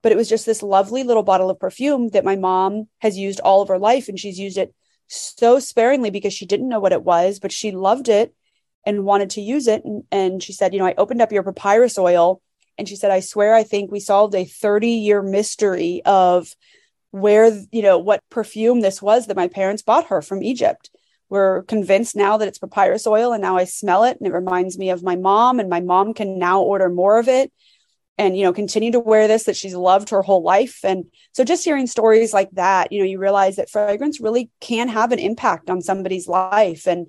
But 0.00 0.12
it 0.12 0.16
was 0.16 0.28
just 0.28 0.46
this 0.46 0.62
lovely 0.62 1.02
little 1.02 1.24
bottle 1.24 1.50
of 1.50 1.58
perfume 1.58 2.08
that 2.10 2.24
my 2.24 2.36
mom 2.36 2.88
has 3.00 3.18
used 3.18 3.40
all 3.40 3.62
of 3.62 3.68
her 3.68 3.80
life. 3.80 4.08
And 4.08 4.16
she's 4.18 4.38
used 4.38 4.58
it 4.58 4.72
so 5.12 5.58
sparingly 5.58 6.10
because 6.10 6.32
she 6.32 6.46
didn't 6.46 6.68
know 6.68 6.80
what 6.80 6.92
it 6.92 7.02
was, 7.02 7.38
but 7.38 7.52
she 7.52 7.70
loved 7.70 8.08
it 8.08 8.34
and 8.86 9.04
wanted 9.04 9.30
to 9.30 9.40
use 9.40 9.66
it. 9.66 9.84
And, 9.84 10.04
and 10.10 10.42
she 10.42 10.52
said, 10.52 10.72
You 10.72 10.80
know, 10.80 10.86
I 10.86 10.94
opened 10.96 11.22
up 11.22 11.32
your 11.32 11.42
papyrus 11.42 11.98
oil. 11.98 12.40
And 12.78 12.88
she 12.88 12.96
said, 12.96 13.10
I 13.10 13.20
swear, 13.20 13.54
I 13.54 13.64
think 13.64 13.92
we 13.92 14.00
solved 14.00 14.34
a 14.34 14.44
30 14.44 14.88
year 14.88 15.22
mystery 15.22 16.02
of 16.06 16.54
where, 17.10 17.50
you 17.70 17.82
know, 17.82 17.98
what 17.98 18.22
perfume 18.30 18.80
this 18.80 19.02
was 19.02 19.26
that 19.26 19.36
my 19.36 19.48
parents 19.48 19.82
bought 19.82 20.06
her 20.06 20.22
from 20.22 20.42
Egypt 20.42 20.90
we're 21.32 21.62
convinced 21.62 22.14
now 22.14 22.36
that 22.36 22.46
it's 22.46 22.58
papyrus 22.58 23.06
oil 23.06 23.32
and 23.32 23.40
now 23.40 23.56
I 23.56 23.64
smell 23.64 24.04
it 24.04 24.18
and 24.20 24.26
it 24.26 24.34
reminds 24.34 24.76
me 24.76 24.90
of 24.90 25.02
my 25.02 25.16
mom 25.16 25.60
and 25.60 25.70
my 25.70 25.80
mom 25.80 26.12
can 26.12 26.38
now 26.38 26.60
order 26.60 26.90
more 26.90 27.18
of 27.18 27.26
it 27.26 27.50
and 28.22 28.36
you 28.36 28.44
know 28.44 28.52
continue 28.52 28.92
to 28.92 29.00
wear 29.00 29.26
this 29.28 29.44
that 29.44 29.56
she's 29.56 29.74
loved 29.74 30.10
her 30.10 30.22
whole 30.22 30.42
life. 30.42 30.80
And 30.84 31.06
so 31.32 31.44
just 31.44 31.64
hearing 31.64 31.86
stories 31.86 32.32
like 32.32 32.50
that 32.52 32.92
you 32.92 32.98
know 32.98 33.04
you 33.04 33.18
realize 33.18 33.56
that 33.56 33.70
fragrance 33.70 34.20
really 34.20 34.50
can 34.60 34.88
have 34.88 35.12
an 35.12 35.18
impact 35.18 35.68
on 35.68 35.80
somebody's 35.80 36.28
life 36.28 36.86
and 36.86 37.08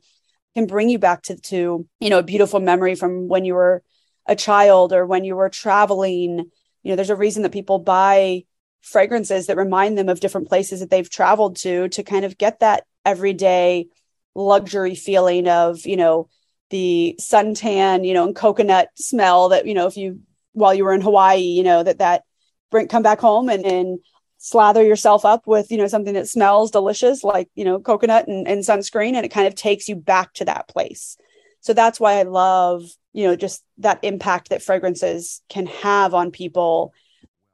can 0.55 0.65
bring 0.65 0.89
you 0.89 0.99
back 0.99 1.23
to 1.23 1.37
to 1.37 1.87
you 1.99 2.09
know 2.09 2.19
a 2.19 2.23
beautiful 2.23 2.59
memory 2.59 2.95
from 2.95 3.27
when 3.27 3.45
you 3.45 3.53
were 3.53 3.83
a 4.25 4.35
child 4.35 4.93
or 4.93 5.05
when 5.05 5.23
you 5.23 5.35
were 5.35 5.49
traveling. 5.49 6.49
You 6.83 6.91
know 6.91 6.95
there's 6.95 7.09
a 7.09 7.15
reason 7.15 7.43
that 7.43 7.51
people 7.51 7.79
buy 7.79 8.43
fragrances 8.81 9.47
that 9.47 9.57
remind 9.57 9.97
them 9.97 10.09
of 10.09 10.19
different 10.19 10.49
places 10.49 10.81
that 10.81 10.89
they've 10.89 11.09
traveled 11.09 11.55
to 11.57 11.87
to 11.89 12.03
kind 12.03 12.25
of 12.25 12.37
get 12.37 12.59
that 12.59 12.83
everyday 13.05 13.87
luxury 14.35 14.95
feeling 14.95 15.47
of 15.47 15.85
you 15.85 15.95
know 15.95 16.27
the 16.69 17.15
suntan 17.19 18.05
you 18.05 18.13
know 18.13 18.25
and 18.25 18.35
coconut 18.35 18.89
smell 18.95 19.49
that 19.49 19.65
you 19.67 19.73
know 19.73 19.87
if 19.87 19.95
you 19.95 20.19
while 20.53 20.73
you 20.73 20.83
were 20.83 20.93
in 20.93 21.01
hawaii 21.01 21.41
you 21.41 21.63
know 21.63 21.83
that 21.83 21.99
that 21.99 22.23
bring 22.71 22.87
come 22.87 23.03
back 23.03 23.19
home 23.19 23.49
and 23.49 23.65
and 23.65 23.99
slather 24.37 24.83
yourself 24.83 25.23
up 25.23 25.47
with 25.47 25.71
you 25.71 25.77
know 25.77 25.87
something 25.87 26.13
that 26.13 26.27
smells 26.27 26.71
delicious 26.71 27.23
like 27.23 27.49
you 27.55 27.63
know 27.63 27.79
coconut 27.79 28.27
and, 28.27 28.47
and 28.47 28.61
sunscreen 28.61 29.13
and 29.13 29.25
it 29.25 29.31
kind 29.31 29.47
of 29.47 29.55
takes 29.55 29.87
you 29.87 29.95
back 29.95 30.33
to 30.33 30.45
that 30.45 30.67
place 30.67 31.17
so 31.61 31.73
that's 31.73 31.99
why 31.99 32.13
i 32.19 32.23
love 32.23 32.83
you 33.13 33.25
know 33.25 33.35
just 33.35 33.63
that 33.77 33.99
impact 34.03 34.49
that 34.49 34.61
fragrances 34.61 35.41
can 35.49 35.65
have 35.65 36.13
on 36.13 36.31
people 36.31 36.93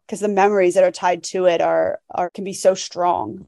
because 0.05 0.19
the 0.19 0.27
memories 0.27 0.73
that 0.73 0.83
are 0.83 0.91
tied 0.91 1.23
to 1.23 1.45
it 1.45 1.61
are 1.61 1.99
are 2.09 2.29
can 2.31 2.43
be 2.43 2.53
so 2.53 2.73
strong 2.73 3.47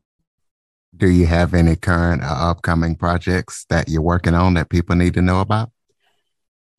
do 0.95 1.09
you 1.09 1.25
have 1.25 1.53
any 1.53 1.75
current 1.75 2.21
or 2.21 2.27
upcoming 2.27 2.95
projects 2.95 3.65
that 3.69 3.87
you're 3.87 4.01
working 4.01 4.33
on 4.33 4.55
that 4.55 4.69
people 4.69 4.95
need 4.95 5.13
to 5.13 5.21
know 5.21 5.39
about? 5.39 5.71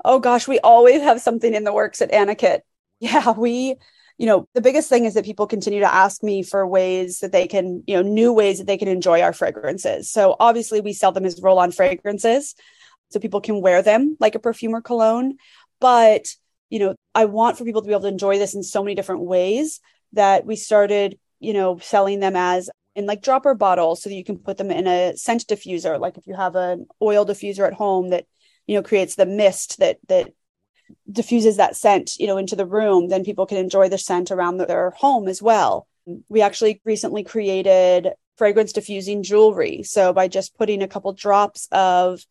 Oh 0.05 0.19
gosh, 0.19 0.49
we 0.49 0.59
always 0.61 1.03
have 1.03 1.21
something 1.21 1.55
in 1.55 1.65
the 1.65 1.73
works 1.73 2.03
at 2.03 2.13
Anuket. 2.13 2.61
Yeah, 3.01 3.33
we, 3.33 3.75
you 4.17 4.27
know, 4.27 4.47
the 4.55 4.61
biggest 4.61 4.89
thing 4.89 5.07
is 5.07 5.15
that 5.15 5.25
people 5.25 5.49
continue 5.49 5.81
to 5.81 5.93
ask 5.93 6.23
me 6.23 6.45
for 6.45 6.65
ways 6.65 7.19
that 7.19 7.33
they 7.33 7.49
can, 7.49 7.83
you 7.89 7.97
know, 7.97 8.03
new 8.09 8.33
ways 8.33 8.59
that 8.59 8.69
they 8.69 8.79
can 8.79 8.87
enjoy 8.87 9.23
our 9.23 9.33
fragrances. 9.33 10.09
So 10.09 10.37
obviously 10.39 10.81
we 10.81 10.93
sell 10.93 11.11
them 11.11 11.25
as 11.25 11.43
roll-on 11.43 11.73
fragrances 11.73 12.55
so 13.11 13.19
people 13.19 13.41
can 13.41 13.61
wear 13.61 13.83
them 13.83 14.17
like 14.21 14.37
a 14.37 14.39
perfume 14.39 14.77
or 14.77 14.81
cologne, 14.81 15.37
but 15.81 16.29
you 16.71 16.79
know, 16.79 16.95
I 17.13 17.25
want 17.25 17.59
for 17.59 17.65
people 17.65 17.83
to 17.83 17.89
be 17.89 17.93
able 17.93 18.03
to 18.03 18.09
enjoy 18.09 18.39
this 18.39 18.55
in 18.55 18.63
so 18.63 18.85
many 18.85 18.95
different 18.95 19.23
ways 19.23 19.81
that 20.13 20.47
we 20.47 20.55
started, 20.55 21.19
you 21.41 21.53
know, 21.53 21.79
selling 21.79 22.21
them 22.21 22.37
as 22.37 22.71
in 22.95 23.07
like 23.07 23.21
dropper 23.21 23.55
bottles 23.55 24.01
so 24.01 24.09
that 24.09 24.15
you 24.15 24.25
can 24.25 24.39
put 24.39 24.59
them 24.59 24.71
in 24.71 24.87
a 24.87 25.17
scent 25.17 25.47
diffuser 25.49 25.99
like 25.99 26.17
if 26.19 26.27
you 26.27 26.35
have 26.35 26.55
an 26.55 26.87
oil 27.03 27.27
diffuser 27.27 27.67
at 27.67 27.73
home 27.73 28.11
that 28.11 28.27
you 28.67 28.77
know 28.77 28.83
creates 28.83 29.15
the 29.15 29.27
mist 29.27 29.79
that 29.79 29.99
that 30.09 30.33
diffuses 31.11 31.57
that 31.57 31.77
scent 31.77 32.19
you 32.19 32.27
know 32.27 32.37
into 32.37 32.57
the 32.57 32.67
room 32.67 33.09
then 33.09 33.25
people 33.25 33.47
can 33.47 33.59
enjoy 33.59 33.89
the 33.89 33.99
scent 33.99 34.31
around 34.31 34.57
their 34.57 34.91
home 34.91 35.29
as 35.29 35.43
well. 35.43 35.87
We 36.29 36.43
actually 36.43 36.81
recently 36.85 37.23
created 37.23 38.11
fragrance 38.37 38.73
diffusing 38.73 39.23
jewelry. 39.23 39.83
So 39.85 40.13
by 40.13 40.27
just 40.27 40.57
putting 40.59 40.83
a 40.83 40.89
couple 40.89 41.13
drops 41.13 41.69
of 41.71 42.25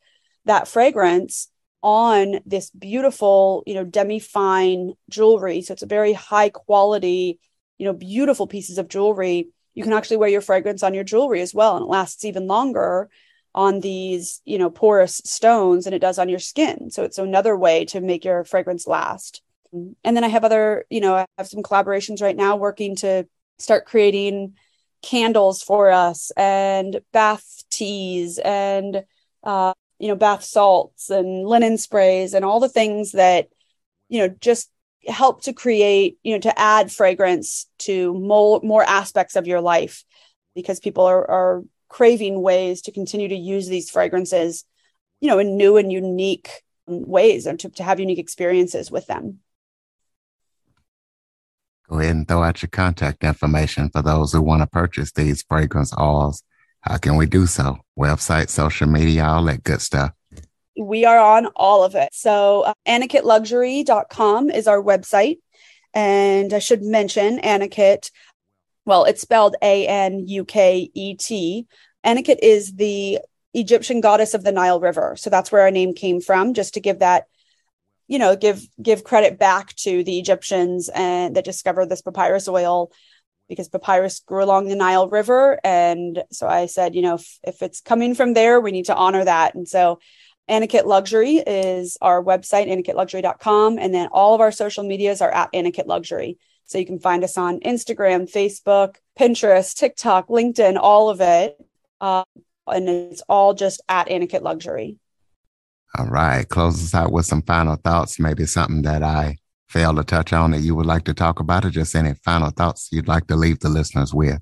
that 0.45 0.67
fragrance 0.67 1.47
on 1.83 2.39
this 2.45 2.69
beautiful 2.71 3.63
you 3.65 3.73
know 3.73 3.83
demi 3.83 4.19
fine 4.19 4.93
jewelry 5.09 5.61
so 5.61 5.73
it's 5.73 5.81
a 5.81 5.87
very 5.87 6.13
high 6.13 6.49
quality 6.49 7.39
you 7.79 7.85
know 7.85 7.93
beautiful 7.93 8.45
pieces 8.45 8.77
of 8.77 8.87
jewelry 8.87 9.47
you 9.73 9.83
can 9.83 9.93
actually 9.93 10.17
wear 10.17 10.29
your 10.29 10.41
fragrance 10.41 10.83
on 10.83 10.93
your 10.93 11.03
jewelry 11.03 11.41
as 11.41 11.55
well 11.55 11.75
and 11.75 11.83
it 11.83 11.89
lasts 11.89 12.23
even 12.23 12.45
longer 12.45 13.09
on 13.53 13.81
these 13.81 14.41
you 14.45 14.57
know 14.57 14.69
porous 14.69 15.21
stones 15.25 15.85
than 15.85 15.93
it 15.93 15.99
does 15.99 16.19
on 16.19 16.29
your 16.29 16.39
skin. 16.39 16.89
So 16.89 17.03
it's 17.03 17.17
another 17.17 17.55
way 17.57 17.85
to 17.85 18.01
make 18.01 18.25
your 18.25 18.43
fragrance 18.43 18.87
last. 18.87 19.41
And 19.73 19.95
then 20.03 20.23
i 20.23 20.27
have 20.27 20.43
other 20.43 20.85
you 20.89 20.99
know 20.99 21.15
i 21.15 21.25
have 21.37 21.47
some 21.47 21.63
collaborations 21.63 22.21
right 22.21 22.35
now 22.35 22.57
working 22.57 22.95
to 22.97 23.25
start 23.57 23.85
creating 23.85 24.55
candles 25.01 25.63
for 25.63 25.91
us 25.91 26.29
and 26.35 26.99
bath 27.13 27.63
teas 27.69 28.37
and 28.43 29.03
uh, 29.43 29.73
you 29.97 30.09
know 30.09 30.15
bath 30.15 30.43
salts 30.43 31.09
and 31.09 31.47
linen 31.47 31.77
sprays 31.77 32.33
and 32.33 32.43
all 32.43 32.59
the 32.59 32.67
things 32.67 33.13
that 33.13 33.47
you 34.09 34.19
know 34.19 34.35
just 34.41 34.69
help 35.07 35.43
to 35.43 35.53
create, 35.53 36.17
you 36.23 36.33
know, 36.33 36.39
to 36.39 36.59
add 36.59 36.91
fragrance 36.91 37.67
to 37.79 38.13
more, 38.13 38.59
more 38.63 38.83
aspects 38.83 39.35
of 39.35 39.47
your 39.47 39.61
life 39.61 40.03
because 40.55 40.79
people 40.79 41.05
are, 41.05 41.29
are 41.29 41.63
craving 41.91 42.41
ways 42.41 42.81
to 42.83 42.91
continue 42.91 43.27
to 43.27 43.35
use 43.35 43.67
these 43.67 43.89
fragrances, 43.89 44.63
you 45.19 45.27
know, 45.27 45.39
in 45.39 45.57
new 45.57 45.75
and 45.75 45.91
unique 45.91 46.49
ways 46.87 47.45
and 47.45 47.59
to, 47.59 47.69
to 47.69 47.83
have 47.83 47.99
unique 47.99 48.17
experiences 48.17 48.89
with 48.89 49.05
them. 49.07 49.39
Go 51.89 51.99
ahead 51.99 52.15
and 52.15 52.27
throw 52.27 52.43
out 52.43 52.61
your 52.61 52.69
contact 52.69 53.25
information 53.25 53.89
for 53.89 54.01
those 54.01 54.31
who 54.31 54.41
want 54.41 54.61
to 54.61 54.67
purchase 54.67 55.11
these 55.11 55.43
fragrance 55.43 55.93
oils. 55.99 56.43
How 56.79 56.97
can 56.97 57.17
we 57.17 57.25
do 57.25 57.45
so? 57.45 57.77
Website, 57.99 58.49
social 58.49 58.87
media, 58.87 59.25
all 59.25 59.43
that 59.43 59.63
good 59.63 59.81
stuff 59.81 60.13
we 60.77 61.05
are 61.05 61.19
on 61.19 61.47
all 61.55 61.83
of 61.83 61.95
it. 61.95 62.09
So, 62.13 62.61
uh, 62.61 62.73
anuketluxury.com 62.87 64.49
is 64.49 64.67
our 64.67 64.81
website. 64.81 65.39
And 65.93 66.53
I 66.53 66.59
should 66.59 66.83
mention 66.83 67.39
Anuket. 67.39 68.11
Well, 68.85 69.05
it's 69.05 69.21
spelled 69.21 69.55
A 69.61 69.87
N 69.87 70.27
U 70.27 70.45
K 70.45 70.89
E 70.93 71.15
T. 71.15 71.67
Anuket 72.05 72.39
is 72.41 72.73
the 72.73 73.19
Egyptian 73.53 74.01
goddess 74.01 74.33
of 74.33 74.43
the 74.43 74.51
Nile 74.51 74.79
River. 74.79 75.15
So 75.17 75.29
that's 75.29 75.51
where 75.51 75.61
our 75.61 75.71
name 75.71 75.93
came 75.93 76.21
from, 76.21 76.53
just 76.53 76.73
to 76.75 76.79
give 76.79 76.99
that, 76.99 77.25
you 78.07 78.17
know, 78.17 78.35
give 78.35 78.65
give 78.81 79.03
credit 79.03 79.37
back 79.37 79.75
to 79.77 80.03
the 80.03 80.17
Egyptians 80.19 80.89
and 80.93 81.35
that 81.35 81.45
discovered 81.45 81.89
this 81.89 82.01
papyrus 82.01 82.47
oil 82.47 82.91
because 83.51 83.67
papyrus 83.67 84.21
grew 84.21 84.43
along 84.43 84.67
the 84.67 84.75
Nile 84.75 85.09
River. 85.09 85.59
And 85.63 86.23
so 86.31 86.47
I 86.47 86.67
said, 86.67 86.95
you 86.95 87.01
know, 87.01 87.15
if, 87.15 87.39
if 87.43 87.61
it's 87.61 87.81
coming 87.81 88.15
from 88.15 88.33
there, 88.33 88.61
we 88.61 88.71
need 88.71 88.85
to 88.85 88.95
honor 88.95 89.25
that. 89.25 89.55
And 89.55 89.67
so 89.67 89.99
Anuket 90.49 90.85
Luxury 90.85 91.35
is 91.35 91.97
our 92.01 92.23
website, 92.23 92.69
anuketluxury.com. 92.69 93.77
And 93.77 93.93
then 93.93 94.07
all 94.11 94.33
of 94.33 94.41
our 94.41 94.53
social 94.53 94.85
medias 94.85 95.21
are 95.21 95.31
at 95.31 95.51
Anuket 95.51 95.85
Luxury. 95.85 96.37
So 96.71 96.77
you 96.77 96.85
can 96.85 96.99
find 96.99 97.21
us 97.21 97.37
on 97.37 97.59
Instagram, 97.59 98.31
Facebook, 98.31 98.95
Pinterest, 99.19 99.75
TikTok, 99.75 100.29
LinkedIn, 100.29 100.77
all 100.79 101.09
of 101.09 101.19
it. 101.19 101.57
Uh, 101.99 102.23
and 102.65 102.87
it's 102.87 103.21
all 103.27 103.53
just 103.53 103.81
at 103.89 104.07
Anuket 104.07 104.41
Luxury. 104.41 104.95
All 105.97 106.05
right. 106.05 106.47
Close 106.47 106.81
us 106.81 106.95
out 106.95 107.11
with 107.11 107.25
some 107.25 107.41
final 107.41 107.75
thoughts, 107.75 108.19
maybe 108.19 108.45
something 108.45 108.83
that 108.83 109.03
I 109.03 109.35
failed 109.67 109.97
to 109.97 110.05
touch 110.05 110.31
on 110.31 110.51
that 110.51 110.61
you 110.61 110.73
would 110.73 110.85
like 110.85 111.03
to 111.03 111.13
talk 111.13 111.41
about, 111.41 111.65
or 111.65 111.69
just 111.71 111.93
any 111.93 112.13
final 112.23 112.51
thoughts 112.51 112.87
you'd 112.89 113.09
like 113.09 113.27
to 113.27 113.35
leave 113.35 113.59
the 113.59 113.67
listeners 113.67 114.13
with? 114.13 114.39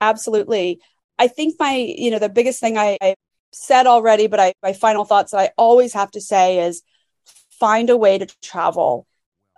Absolutely. 0.00 0.80
I 1.18 1.28
think 1.28 1.56
my, 1.58 1.74
you 1.74 2.10
know, 2.10 2.18
the 2.18 2.30
biggest 2.30 2.58
thing 2.58 2.78
I, 2.78 2.96
I 3.02 3.16
said 3.52 3.86
already, 3.86 4.28
but 4.28 4.40
I, 4.40 4.54
my 4.62 4.72
final 4.72 5.04
thoughts 5.04 5.32
that 5.32 5.40
I 5.40 5.50
always 5.58 5.92
have 5.92 6.10
to 6.12 6.22
say 6.22 6.60
is 6.60 6.82
find 7.50 7.90
a 7.90 7.98
way 7.98 8.16
to 8.16 8.26
travel. 8.40 9.06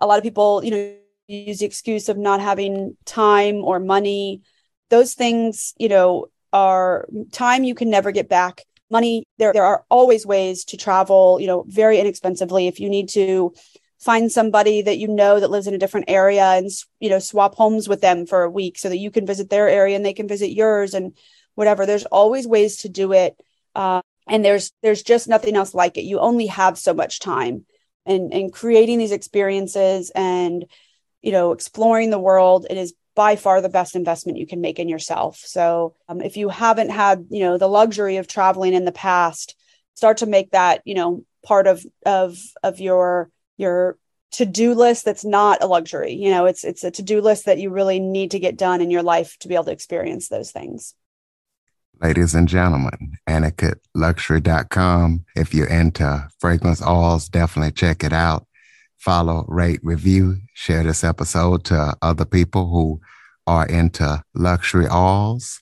A 0.00 0.06
lot 0.06 0.18
of 0.18 0.24
people, 0.24 0.64
you 0.64 0.70
know, 0.72 0.96
use 1.28 1.58
the 1.58 1.66
excuse 1.66 2.08
of 2.08 2.16
not 2.16 2.40
having 2.40 2.96
time 3.04 3.56
or 3.56 3.78
money. 3.78 4.42
Those 4.88 5.14
things, 5.14 5.74
you 5.78 5.88
know, 5.88 6.26
are 6.52 7.06
time 7.30 7.64
you 7.64 7.74
can 7.74 7.90
never 7.90 8.10
get 8.10 8.28
back. 8.28 8.64
Money, 8.90 9.24
there, 9.36 9.52
there 9.52 9.64
are 9.64 9.84
always 9.90 10.24
ways 10.24 10.64
to 10.66 10.78
travel, 10.78 11.38
you 11.38 11.46
know, 11.46 11.64
very 11.68 11.98
inexpensively. 11.98 12.66
If 12.66 12.80
you 12.80 12.88
need 12.88 13.10
to 13.10 13.52
find 14.00 14.32
somebody 14.32 14.80
that 14.80 14.96
you 14.98 15.08
know 15.08 15.38
that 15.38 15.50
lives 15.50 15.66
in 15.66 15.74
a 15.74 15.78
different 15.78 16.08
area 16.08 16.44
and 16.44 16.70
you 17.00 17.10
know 17.10 17.18
swap 17.18 17.56
homes 17.56 17.88
with 17.88 18.00
them 18.00 18.26
for 18.26 18.44
a 18.44 18.50
week 18.50 18.78
so 18.78 18.88
that 18.88 18.98
you 18.98 19.10
can 19.10 19.26
visit 19.26 19.50
their 19.50 19.68
area 19.68 19.96
and 19.96 20.06
they 20.06 20.12
can 20.12 20.28
visit 20.28 20.52
yours 20.52 20.94
and 20.94 21.16
whatever 21.56 21.84
there's 21.84 22.04
always 22.06 22.46
ways 22.46 22.76
to 22.76 22.88
do 22.88 23.12
it 23.12 23.36
uh, 23.74 24.00
and 24.28 24.44
there's 24.44 24.70
there's 24.82 25.02
just 25.02 25.26
nothing 25.26 25.56
else 25.56 25.74
like 25.74 25.96
it 25.96 26.04
you 26.04 26.20
only 26.20 26.46
have 26.46 26.78
so 26.78 26.94
much 26.94 27.18
time 27.18 27.64
and 28.06 28.32
and 28.32 28.52
creating 28.52 28.98
these 28.98 29.10
experiences 29.10 30.10
and 30.14 30.64
you 31.22 31.32
know 31.32 31.52
exploring 31.52 32.10
the 32.10 32.18
world 32.18 32.66
it 32.70 32.76
is 32.76 32.94
by 33.18 33.34
far 33.34 33.60
the 33.60 33.68
best 33.68 33.96
investment 33.96 34.38
you 34.38 34.46
can 34.46 34.60
make 34.60 34.78
in 34.78 34.88
yourself. 34.88 35.38
So 35.44 35.96
um, 36.08 36.20
if 36.20 36.36
you 36.36 36.50
haven't 36.50 36.90
had 36.90 37.26
you 37.30 37.40
know 37.40 37.58
the 37.58 37.66
luxury 37.66 38.16
of 38.18 38.28
traveling 38.28 38.74
in 38.74 38.84
the 38.84 38.92
past 38.92 39.56
start 39.96 40.18
to 40.18 40.26
make 40.26 40.52
that 40.52 40.82
you 40.84 40.94
know 40.94 41.24
part 41.44 41.66
of 41.66 41.84
of 42.06 42.38
of 42.62 42.78
your 42.78 43.28
your 43.56 43.98
to-do 44.30 44.72
list 44.72 45.04
that's 45.04 45.24
not 45.24 45.64
a 45.64 45.66
luxury. 45.66 46.12
You 46.12 46.30
know 46.30 46.46
it's 46.46 46.62
it's 46.62 46.84
a 46.84 46.92
to-do 46.92 47.20
list 47.20 47.46
that 47.46 47.58
you 47.58 47.70
really 47.70 47.98
need 47.98 48.30
to 48.30 48.38
get 48.38 48.56
done 48.56 48.80
in 48.80 48.90
your 48.92 49.02
life 49.02 49.36
to 49.40 49.48
be 49.48 49.54
able 49.54 49.64
to 49.64 49.72
experience 49.72 50.28
those 50.28 50.52
things. 50.52 50.94
Ladies 52.00 52.36
and 52.36 52.46
gentlemen 52.46 53.18
anuketluxury.com 53.28 55.24
if 55.34 55.52
you're 55.52 55.66
into 55.66 56.28
fragrance 56.38 56.80
oils 56.80 57.28
definitely 57.28 57.72
check 57.72 58.04
it 58.04 58.12
out 58.12 58.46
follow 58.98 59.44
rate 59.48 59.80
review 59.82 60.36
share 60.54 60.82
this 60.82 61.04
episode 61.04 61.64
to 61.64 61.94
other 62.02 62.24
people 62.24 62.68
who 62.68 63.00
are 63.46 63.66
into 63.66 64.22
luxury 64.34 64.86
alls. 64.86 65.60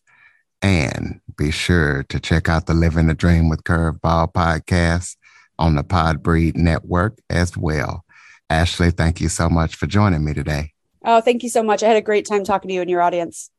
and 0.62 1.20
be 1.36 1.50
sure 1.50 2.02
to 2.08 2.18
check 2.18 2.48
out 2.48 2.64
the 2.66 2.72
living 2.74 3.06
the 3.08 3.14
dream 3.14 3.48
with 3.50 3.62
curveball 3.64 4.32
podcast 4.32 5.16
on 5.58 5.74
the 5.76 5.84
Podbreed 5.84 6.56
network 6.56 7.18
as 7.28 7.54
well. 7.56 8.04
Ashley, 8.48 8.90
thank 8.90 9.20
you 9.20 9.28
so 9.28 9.50
much 9.50 9.76
for 9.76 9.86
joining 9.86 10.24
me 10.24 10.32
today. 10.32 10.72
Oh, 11.04 11.20
thank 11.20 11.42
you 11.42 11.50
so 11.50 11.62
much. 11.62 11.82
I 11.82 11.88
had 11.88 11.96
a 11.98 12.02
great 12.02 12.26
time 12.26 12.42
talking 12.42 12.68
to 12.68 12.74
you 12.74 12.80
and 12.80 12.88
your 12.90 13.02
audience. 13.02 13.50